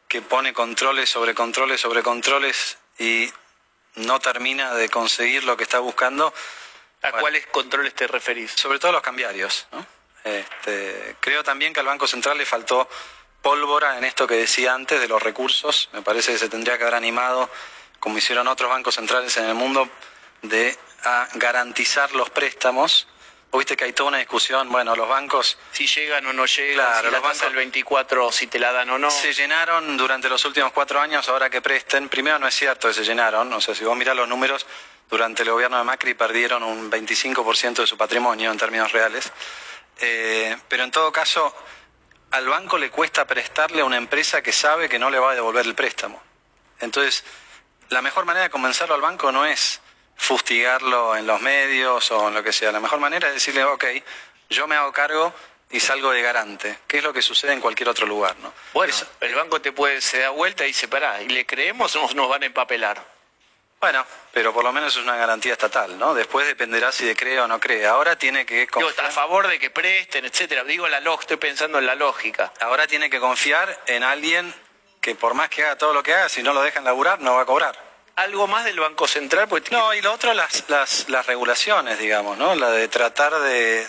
[0.07, 3.33] que pone controles sobre controles sobre controles y
[3.95, 6.33] no termina de conseguir lo que está buscando.
[7.03, 8.53] ¿A cuáles controles te referís?
[8.53, 9.67] Sobre todo los cambiarios.
[10.25, 12.89] Este, creo también que al Banco Central le faltó
[13.41, 15.89] pólvora en esto que decía antes de los recursos.
[15.93, 17.51] Me parece que se tendría que haber animado,
[17.99, 19.89] como hicieron otros bancos centrales en el mundo,
[20.43, 20.77] de
[21.35, 23.07] garantizar los préstamos
[23.59, 25.59] viste que hay toda una discusión, bueno, los bancos...
[25.73, 28.91] Si llegan o no llegan, claro, si los bancos el 24, si te la dan
[28.91, 29.11] o no.
[29.11, 32.09] Se llenaron durante los últimos cuatro años, ahora que presten.
[32.09, 34.67] Primero no es cierto que se llenaron, o sea, si vos mirás los números,
[35.11, 39.31] durante el gobierno de Macri perdieron un 25% de su patrimonio en términos reales.
[40.01, 41.55] Eh, pero en todo caso,
[42.31, 45.35] al banco le cuesta prestarle a una empresa que sabe que no le va a
[45.35, 46.21] devolver el préstamo.
[46.81, 47.25] Entonces,
[47.91, 49.81] la mejor manera de convencerlo al banco no es
[50.17, 52.73] fustigarlo en los medios o en lo que sea.
[52.73, 53.85] La mejor manera es decirle, ok,
[54.49, 55.33] yo me hago cargo
[55.71, 58.37] y salgo de garante, que es lo que sucede en cualquier otro lugar.
[58.39, 58.53] ¿no?
[58.75, 62.13] Bueno, el banco te puede, se da vuelta y dice, pará, ¿y le creemos o
[62.15, 63.05] nos van a empapelar?
[63.83, 66.15] Bueno, pero por lo menos es una garantía estatal, ¿no?
[66.15, 67.85] Después dependerá si de cree o no cree.
[67.85, 69.07] Ahora tiene que confiar...
[69.07, 70.63] a favor de que presten, etcétera.
[70.63, 72.53] Digo la lógica, estoy pensando en la lógica.
[72.61, 74.55] Ahora tiene que confiar en alguien
[75.01, 77.35] que por más que haga todo lo que haga, si no lo dejan laburar, no
[77.35, 77.77] va a cobrar.
[78.15, 79.49] ¿Algo más del Banco Central?
[79.73, 82.55] No, y lo otro, las, las, las, regulaciones, digamos, ¿no?
[82.55, 83.89] La de tratar de,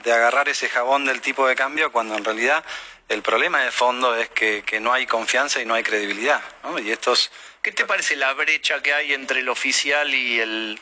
[0.00, 2.64] de, agarrar ese jabón del tipo de cambio cuando en realidad
[3.10, 6.78] el problema de fondo es que, que no hay confianza y no hay credibilidad, ¿no?
[6.78, 7.30] Y estos
[7.64, 10.78] ¿Qué te parece la brecha que hay entre el oficial y el,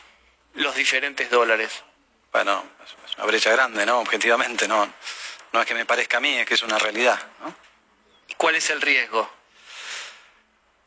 [0.55, 1.81] los diferentes dólares?
[2.33, 3.99] Bueno, es una brecha grande, ¿no?
[3.99, 4.93] Objetivamente, no,
[5.53, 7.17] no es que me parezca a mí, es que es una realidad.
[7.39, 7.55] ¿no?
[8.35, 9.31] ¿Cuál es el riesgo?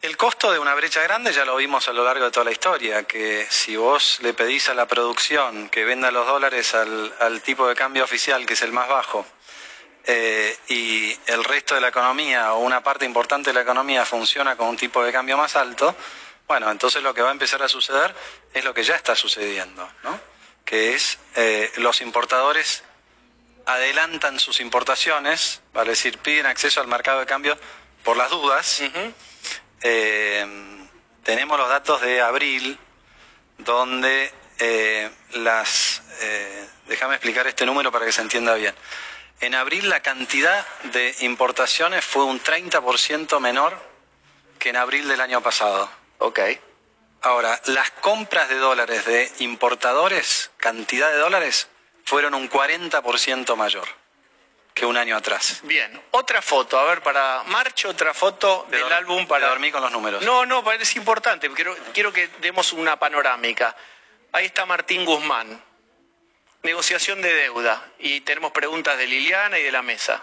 [0.02, 2.52] El costo de una brecha grande ya lo vimos a lo largo de toda la
[2.52, 7.40] historia, que si vos le pedís a la producción que venda los dólares al, al
[7.40, 9.26] tipo de cambio oficial, que es el más bajo,
[10.08, 14.56] eh, y el resto de la economía o una parte importante de la economía funciona
[14.56, 15.96] con un tipo de cambio más alto,
[16.46, 18.14] bueno, entonces lo que va a empezar a suceder
[18.54, 20.20] es lo que ya está sucediendo, ¿no?
[20.64, 22.84] que es eh, los importadores
[23.66, 27.58] adelantan sus importaciones, vale decir, piden acceso al mercado de cambio
[28.04, 28.82] por las dudas.
[29.82, 30.46] Eh,
[31.24, 32.78] tenemos los datos de abril,
[33.58, 34.32] donde
[35.32, 36.00] las...
[36.86, 38.74] déjame explicar este número para que se entienda bien.
[39.40, 43.78] En abril la cantidad de importaciones fue un 30% menor
[44.58, 45.90] que en abril del año pasado.
[46.18, 46.40] Ok.
[47.22, 51.68] Ahora, las compras de dólares de importadores, cantidad de dólares,
[52.04, 53.86] fueron un 40% mayor
[54.72, 55.60] que un año atrás.
[55.64, 59.48] Bien, otra foto, a ver, para Marcho, otra foto del álbum para...
[59.48, 60.22] dormir con los números.
[60.22, 63.74] No, no, es importante, quiero, quiero que demos una panorámica.
[64.32, 65.62] Ahí está Martín Guzmán,
[66.66, 70.22] negociación de deuda y tenemos preguntas de Liliana y de la mesa.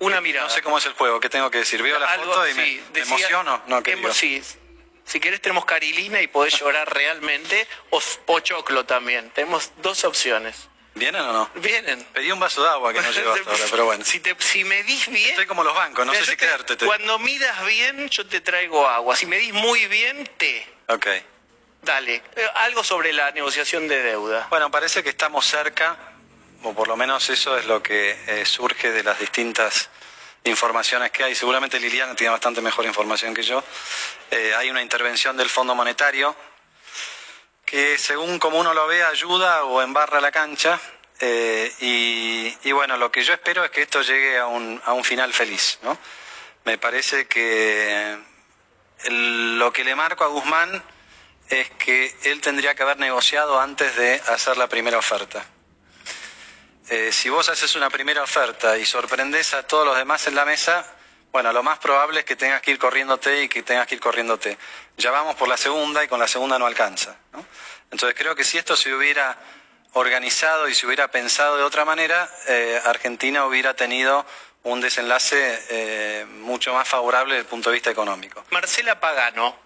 [0.00, 0.48] Una mirada.
[0.48, 1.82] No sé cómo es el juego, ¿qué tengo que decir?
[1.82, 3.62] Veo la foto y me, emociono.
[3.66, 4.42] No, sí,
[5.04, 9.30] si querés tenemos Carilina y podés llorar realmente o Pochoclo también.
[9.30, 10.68] Tenemos dos opciones.
[10.94, 11.50] ¿Vienen o no?
[11.56, 12.02] Vienen.
[12.14, 14.04] Pedí un vaso de agua que no llegó hasta ahora, pero bueno.
[14.04, 15.30] Si, te, si medís bien...
[15.30, 16.76] Estoy como los bancos, no sé si creerte.
[16.86, 19.14] Cuando midas bien, yo te traigo agua.
[19.14, 20.66] Si medís muy bien, té.
[20.88, 21.06] Ok.
[21.82, 24.46] Dale, eh, algo sobre la negociación de deuda.
[24.50, 25.96] Bueno, parece que estamos cerca,
[26.62, 29.88] o por lo menos eso es lo que eh, surge de las distintas
[30.44, 31.34] informaciones que hay.
[31.34, 33.64] Seguramente Liliana tiene bastante mejor información que yo.
[34.30, 36.36] Eh, hay una intervención del Fondo Monetario
[37.64, 40.78] que según como uno lo ve ayuda o embarra la cancha.
[41.80, 45.32] y, bueno, lo que yo espero es que esto llegue a un, a un final
[45.32, 45.78] feliz.
[45.82, 45.96] ¿no?
[46.64, 48.18] Me parece que
[49.08, 50.82] lo que le marco a Guzmán
[51.50, 55.44] es que él tendría que haber negociado antes de hacer la primera oferta.
[56.88, 60.44] Eh, si vos haces una primera oferta y sorprendes a todos los demás en la
[60.44, 60.86] mesa,
[61.32, 64.00] bueno, lo más probable es que tengas que ir corriéndote y que tengas que ir
[64.00, 64.58] corriéndote.
[64.96, 67.16] Ya vamos por la segunda y con la segunda no alcanza.
[67.90, 69.38] Entonces creo que si esto se hubiera
[69.92, 74.24] organizado y se hubiera pensado de otra manera, eh, Argentina hubiera tenido
[74.62, 78.44] un desenlace eh, mucho más favorable desde el punto de vista económico.
[78.50, 79.56] Marcela Pagano,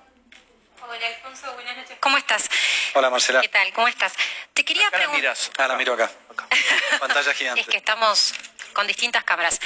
[0.86, 1.96] Hola Alfonso, buenas noches.
[1.98, 2.50] ¿Cómo estás?
[2.92, 3.40] Hola Marcela.
[3.40, 3.72] ¿Qué tal?
[3.72, 4.12] ¿Cómo estás?
[4.52, 5.34] Te quería preguntar.
[5.56, 6.10] Ah, la miro acá.
[7.00, 7.62] Pantalla gigante.
[7.62, 8.34] es que estamos
[8.74, 9.60] con distintas cámaras.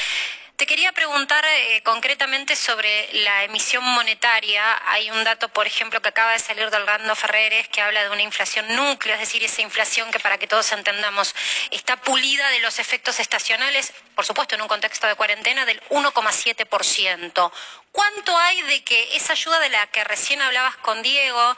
[0.58, 4.60] Te quería preguntar eh, concretamente sobre la emisión monetaria.
[4.90, 8.10] Hay un dato, por ejemplo, que acaba de salir del Rando Ferreres que habla de
[8.10, 11.32] una inflación núcleo, es decir, esa inflación que para que todos entendamos
[11.70, 17.52] está pulida de los efectos estacionales, por supuesto en un contexto de cuarentena, del 1,7%.
[17.92, 21.56] ¿Cuánto hay de que esa ayuda de la que recién hablabas con Diego,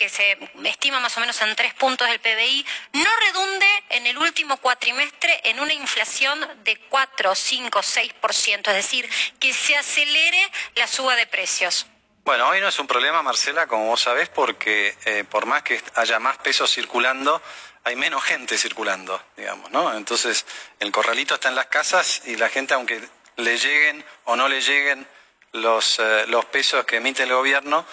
[0.00, 4.16] que se estima más o menos en tres puntos del PBI, no redunde en el
[4.16, 10.86] último cuatrimestre en una inflación de 4, 5, 6%, es decir, que se acelere la
[10.86, 11.86] suba de precios.
[12.24, 15.82] Bueno, hoy no es un problema, Marcela, como vos sabés, porque eh, por más que
[15.96, 17.42] haya más pesos circulando,
[17.84, 19.94] hay menos gente circulando, digamos, ¿no?
[19.94, 20.46] Entonces,
[20.78, 24.62] el corralito está en las casas y la gente, aunque le lleguen o no le
[24.62, 25.06] lleguen
[25.52, 27.84] los, eh, los pesos que emite el gobierno,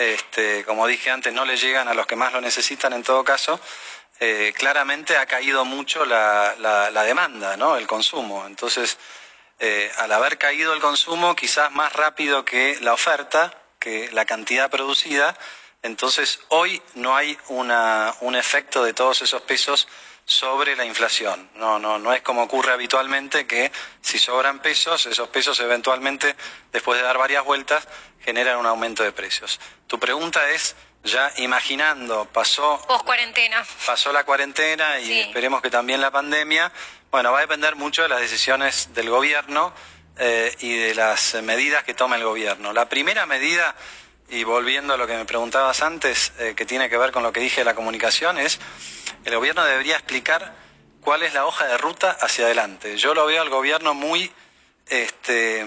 [0.00, 3.22] este, como dije antes, no le llegan a los que más lo necesitan en todo
[3.22, 3.60] caso,
[4.18, 7.76] eh, claramente ha caído mucho la, demanda, ¿no?
[7.76, 8.46] el consumo.
[8.46, 8.96] Entonces,
[9.58, 14.70] eh, al haber caído el consumo, quizás más rápido que la oferta, que la cantidad
[14.70, 15.36] producida,
[15.82, 19.86] entonces hoy no hay un efecto de todos esos pesos
[20.24, 21.50] sobre la inflación.
[21.56, 26.36] No, no, no es como ocurre habitualmente que si sobran pesos, esos pesos eventualmente,
[26.72, 27.86] después de dar varias vueltas,
[28.20, 29.60] generan un aumento de precios.
[29.86, 32.80] Tu pregunta es, ya imaginando, pasó...
[32.86, 33.64] Post cuarentena.
[33.86, 36.70] Pasó la cuarentena y esperemos que también la pandemia.
[37.10, 39.72] Bueno, va a depender mucho de las decisiones del gobierno
[40.18, 42.72] eh, y de las medidas que toma el gobierno.
[42.72, 43.74] La primera medida,
[44.30, 47.32] y volviendo a lo que me preguntabas antes, eh, que tiene que ver con lo
[47.32, 48.60] que dije de la comunicación, es
[49.24, 50.54] el gobierno debería explicar
[51.00, 52.96] cuál es la hoja de ruta hacia adelante.
[52.96, 54.30] Yo lo veo al gobierno muy,
[54.86, 55.66] este,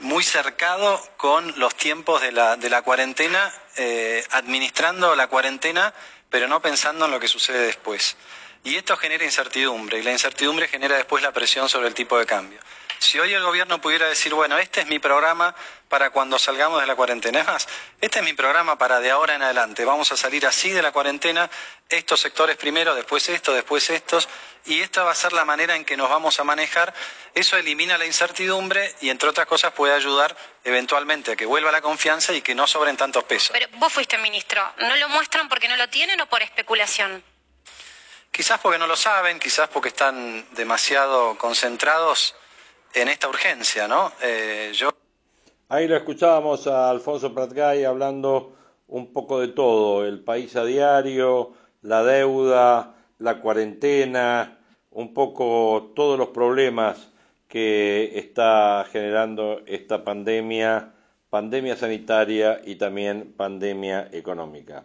[0.00, 5.92] muy cercado con los tiempos de la, de la cuarentena, eh, administrando la cuarentena,
[6.30, 8.16] pero no pensando en lo que sucede después.
[8.64, 12.24] Y esto genera incertidumbre, y la incertidumbre genera después la presión sobre el tipo de
[12.24, 12.60] cambio.
[13.02, 15.56] Si hoy el gobierno pudiera decir, bueno, este es mi programa
[15.88, 17.68] para cuando salgamos de la cuarentena, es más,
[18.00, 20.92] este es mi programa para de ahora en adelante, vamos a salir así de la
[20.92, 21.50] cuarentena,
[21.88, 24.28] estos sectores primero, después estos, después estos,
[24.66, 26.94] y esta va a ser la manera en que nos vamos a manejar,
[27.34, 31.82] eso elimina la incertidumbre y entre otras cosas puede ayudar eventualmente a que vuelva la
[31.82, 33.50] confianza y que no sobren tantos pesos.
[33.50, 37.24] Pero vos fuiste ministro, ¿no lo muestran porque no lo tienen o por especulación?
[38.30, 42.36] Quizás porque no lo saben, quizás porque están demasiado concentrados
[42.94, 44.12] en esta urgencia, ¿no?
[44.22, 44.90] Eh, yo...
[45.68, 48.56] Ahí lo escuchábamos a Alfonso Pratgay hablando
[48.88, 54.58] un poco de todo, el país a diario, la deuda, la cuarentena,
[54.90, 57.08] un poco todos los problemas
[57.48, 60.92] que está generando esta pandemia,
[61.30, 64.84] pandemia sanitaria y también pandemia económica.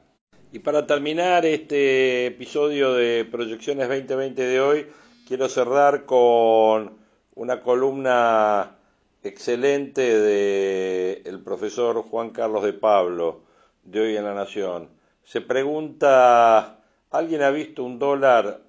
[0.52, 4.88] Y para terminar este episodio de Proyecciones 2020 de hoy,
[5.28, 6.98] quiero cerrar con
[7.38, 8.78] una columna
[9.22, 13.42] excelente de el profesor Juan Carlos de Pablo
[13.84, 14.90] de hoy en la Nación.
[15.24, 16.80] Se pregunta,
[17.12, 18.62] ¿alguien ha visto un dólar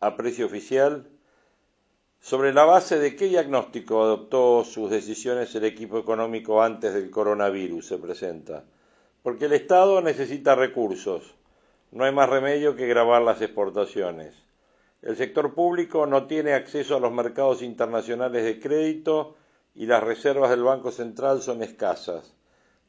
[0.00, 1.06] a precio oficial?
[2.20, 7.86] ¿Sobre la base de qué diagnóstico adoptó sus decisiones el equipo económico antes del coronavirus?
[7.86, 8.64] Se presenta.
[9.22, 11.36] Porque el Estado necesita recursos.
[11.92, 14.45] No hay más remedio que grabar las exportaciones.
[15.06, 19.36] El sector público no tiene acceso a los mercados internacionales de crédito
[19.72, 22.34] y las reservas del Banco Central son escasas,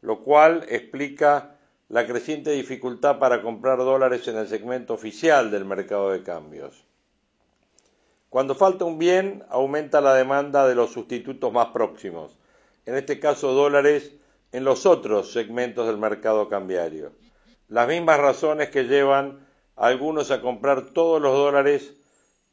[0.01, 1.57] lo cual explica
[1.89, 6.86] la creciente dificultad para comprar dólares en el segmento oficial del mercado de cambios.
[8.32, 12.36] Cuando falta un bien, aumenta la demanda de los sustitutos más próximos,
[12.88, 14.11] en este caso dólares
[14.51, 17.11] en los otros segmentos del mercado cambiario.
[17.68, 19.45] Las mismas razones que llevan
[19.76, 21.93] a algunos a comprar todos los dólares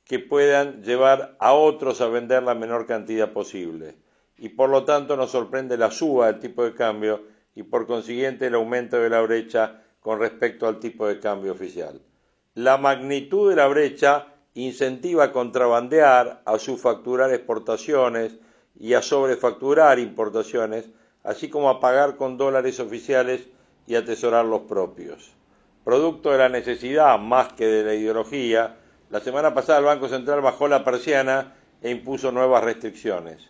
[0.04, 3.96] que puedan llevar a otros a vender la menor cantidad posible.
[4.36, 7.22] Y por lo tanto nos sorprende la suba del tipo de cambio
[7.54, 12.00] y por consiguiente el aumento de la brecha con respecto al tipo de cambio oficial.
[12.54, 18.38] La magnitud de la brecha incentiva a contrabandear, a subfacturar exportaciones
[18.78, 20.90] y a sobrefacturar importaciones,
[21.22, 23.48] así como a pagar con dólares oficiales
[23.86, 25.32] y atesorar los propios.
[25.84, 28.76] Producto de la necesidad más que de la ideología,
[29.14, 33.48] la semana pasada el Banco Central bajó la persiana e impuso nuevas restricciones.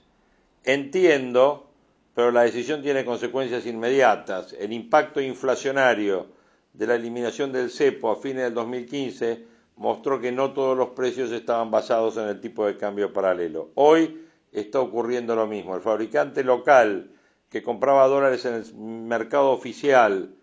[0.62, 1.70] Entiendo,
[2.14, 4.52] pero la decisión tiene consecuencias inmediatas.
[4.60, 6.26] El impacto inflacionario
[6.74, 9.46] de la eliminación del cepo a fines del 2015
[9.76, 13.70] mostró que no todos los precios estaban basados en el tipo de cambio paralelo.
[13.74, 15.74] Hoy está ocurriendo lo mismo.
[15.74, 17.10] El fabricante local
[17.48, 20.34] que compraba dólares en el mercado oficial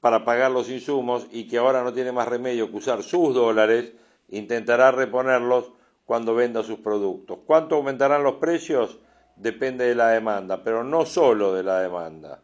[0.00, 3.94] para pagar los insumos y que ahora no tiene más remedio que usar sus dólares,
[4.28, 5.72] intentará reponerlos
[6.04, 7.38] cuando venda sus productos.
[7.46, 8.98] ¿Cuánto aumentarán los precios?
[9.36, 12.40] Depende de la demanda, pero no solo de la demanda.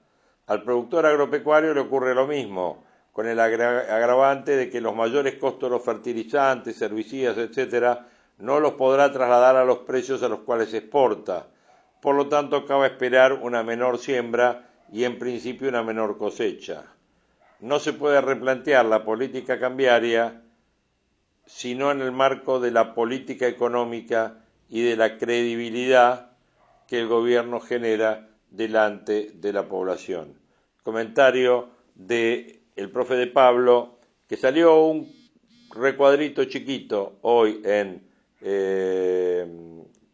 [0.46, 5.68] Al productor agropecuario le ocurre lo mismo, con el agravante de que los mayores costos
[5.68, 8.06] de los fertilizantes, herbicidas, etcétera,
[8.38, 11.46] no los podrá trasladar a los precios a los cuales exporta.
[12.00, 16.84] Por lo tanto, acaba esperar una menor siembra y en principio una menor cosecha.
[17.60, 20.42] No se puede replantear la política cambiaria
[21.54, 24.38] sino en el marco de la política económica
[24.70, 26.30] y de la credibilidad
[26.88, 30.34] que el gobierno genera delante de la población.
[30.82, 35.12] Comentario de el profe de Pablo, que salió un
[35.74, 38.02] recuadrito chiquito hoy en
[38.40, 39.46] eh,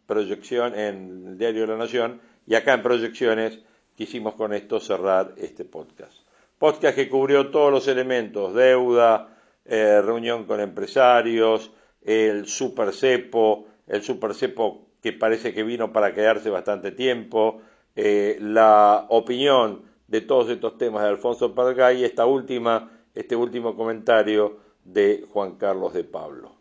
[0.06, 3.60] proyección en el diario de la Nación y acá en proyecciones
[3.96, 6.18] quisimos con esto cerrar este podcast.
[6.58, 9.37] Podcast que cubrió todos los elementos, deuda,
[9.70, 11.70] eh, reunión con empresarios,
[12.02, 17.60] el super cepo, el super cepo que parece que vino para quedarse bastante tiempo,
[17.94, 23.76] eh, la opinión de todos estos temas de Alfonso Pargay y esta última, este último
[23.76, 26.52] comentario de Juan Carlos de Pablo.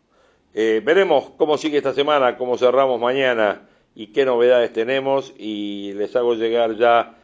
[0.52, 6.14] Eh, veremos cómo sigue esta semana, cómo cerramos mañana y qué novedades tenemos y les
[6.14, 7.16] hago llegar ya,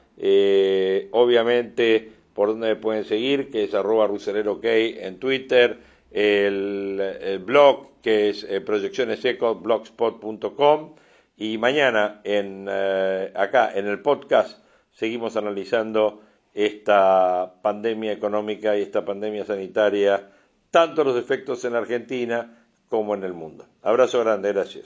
[1.11, 5.81] obviamente, por donde me pueden seguir, que es arroba rusererok en Twitter,
[6.11, 10.95] el, blog que es eh, proyeccioneseco.blogspot.com
[11.37, 14.59] y mañana en, eh, acá en el podcast
[14.93, 16.23] seguimos analizando
[16.53, 20.31] esta pandemia económica y esta pandemia sanitaria,
[20.71, 23.67] tanto los efectos en Argentina como en el mundo.
[23.83, 24.83] Abrazo grande, gracias.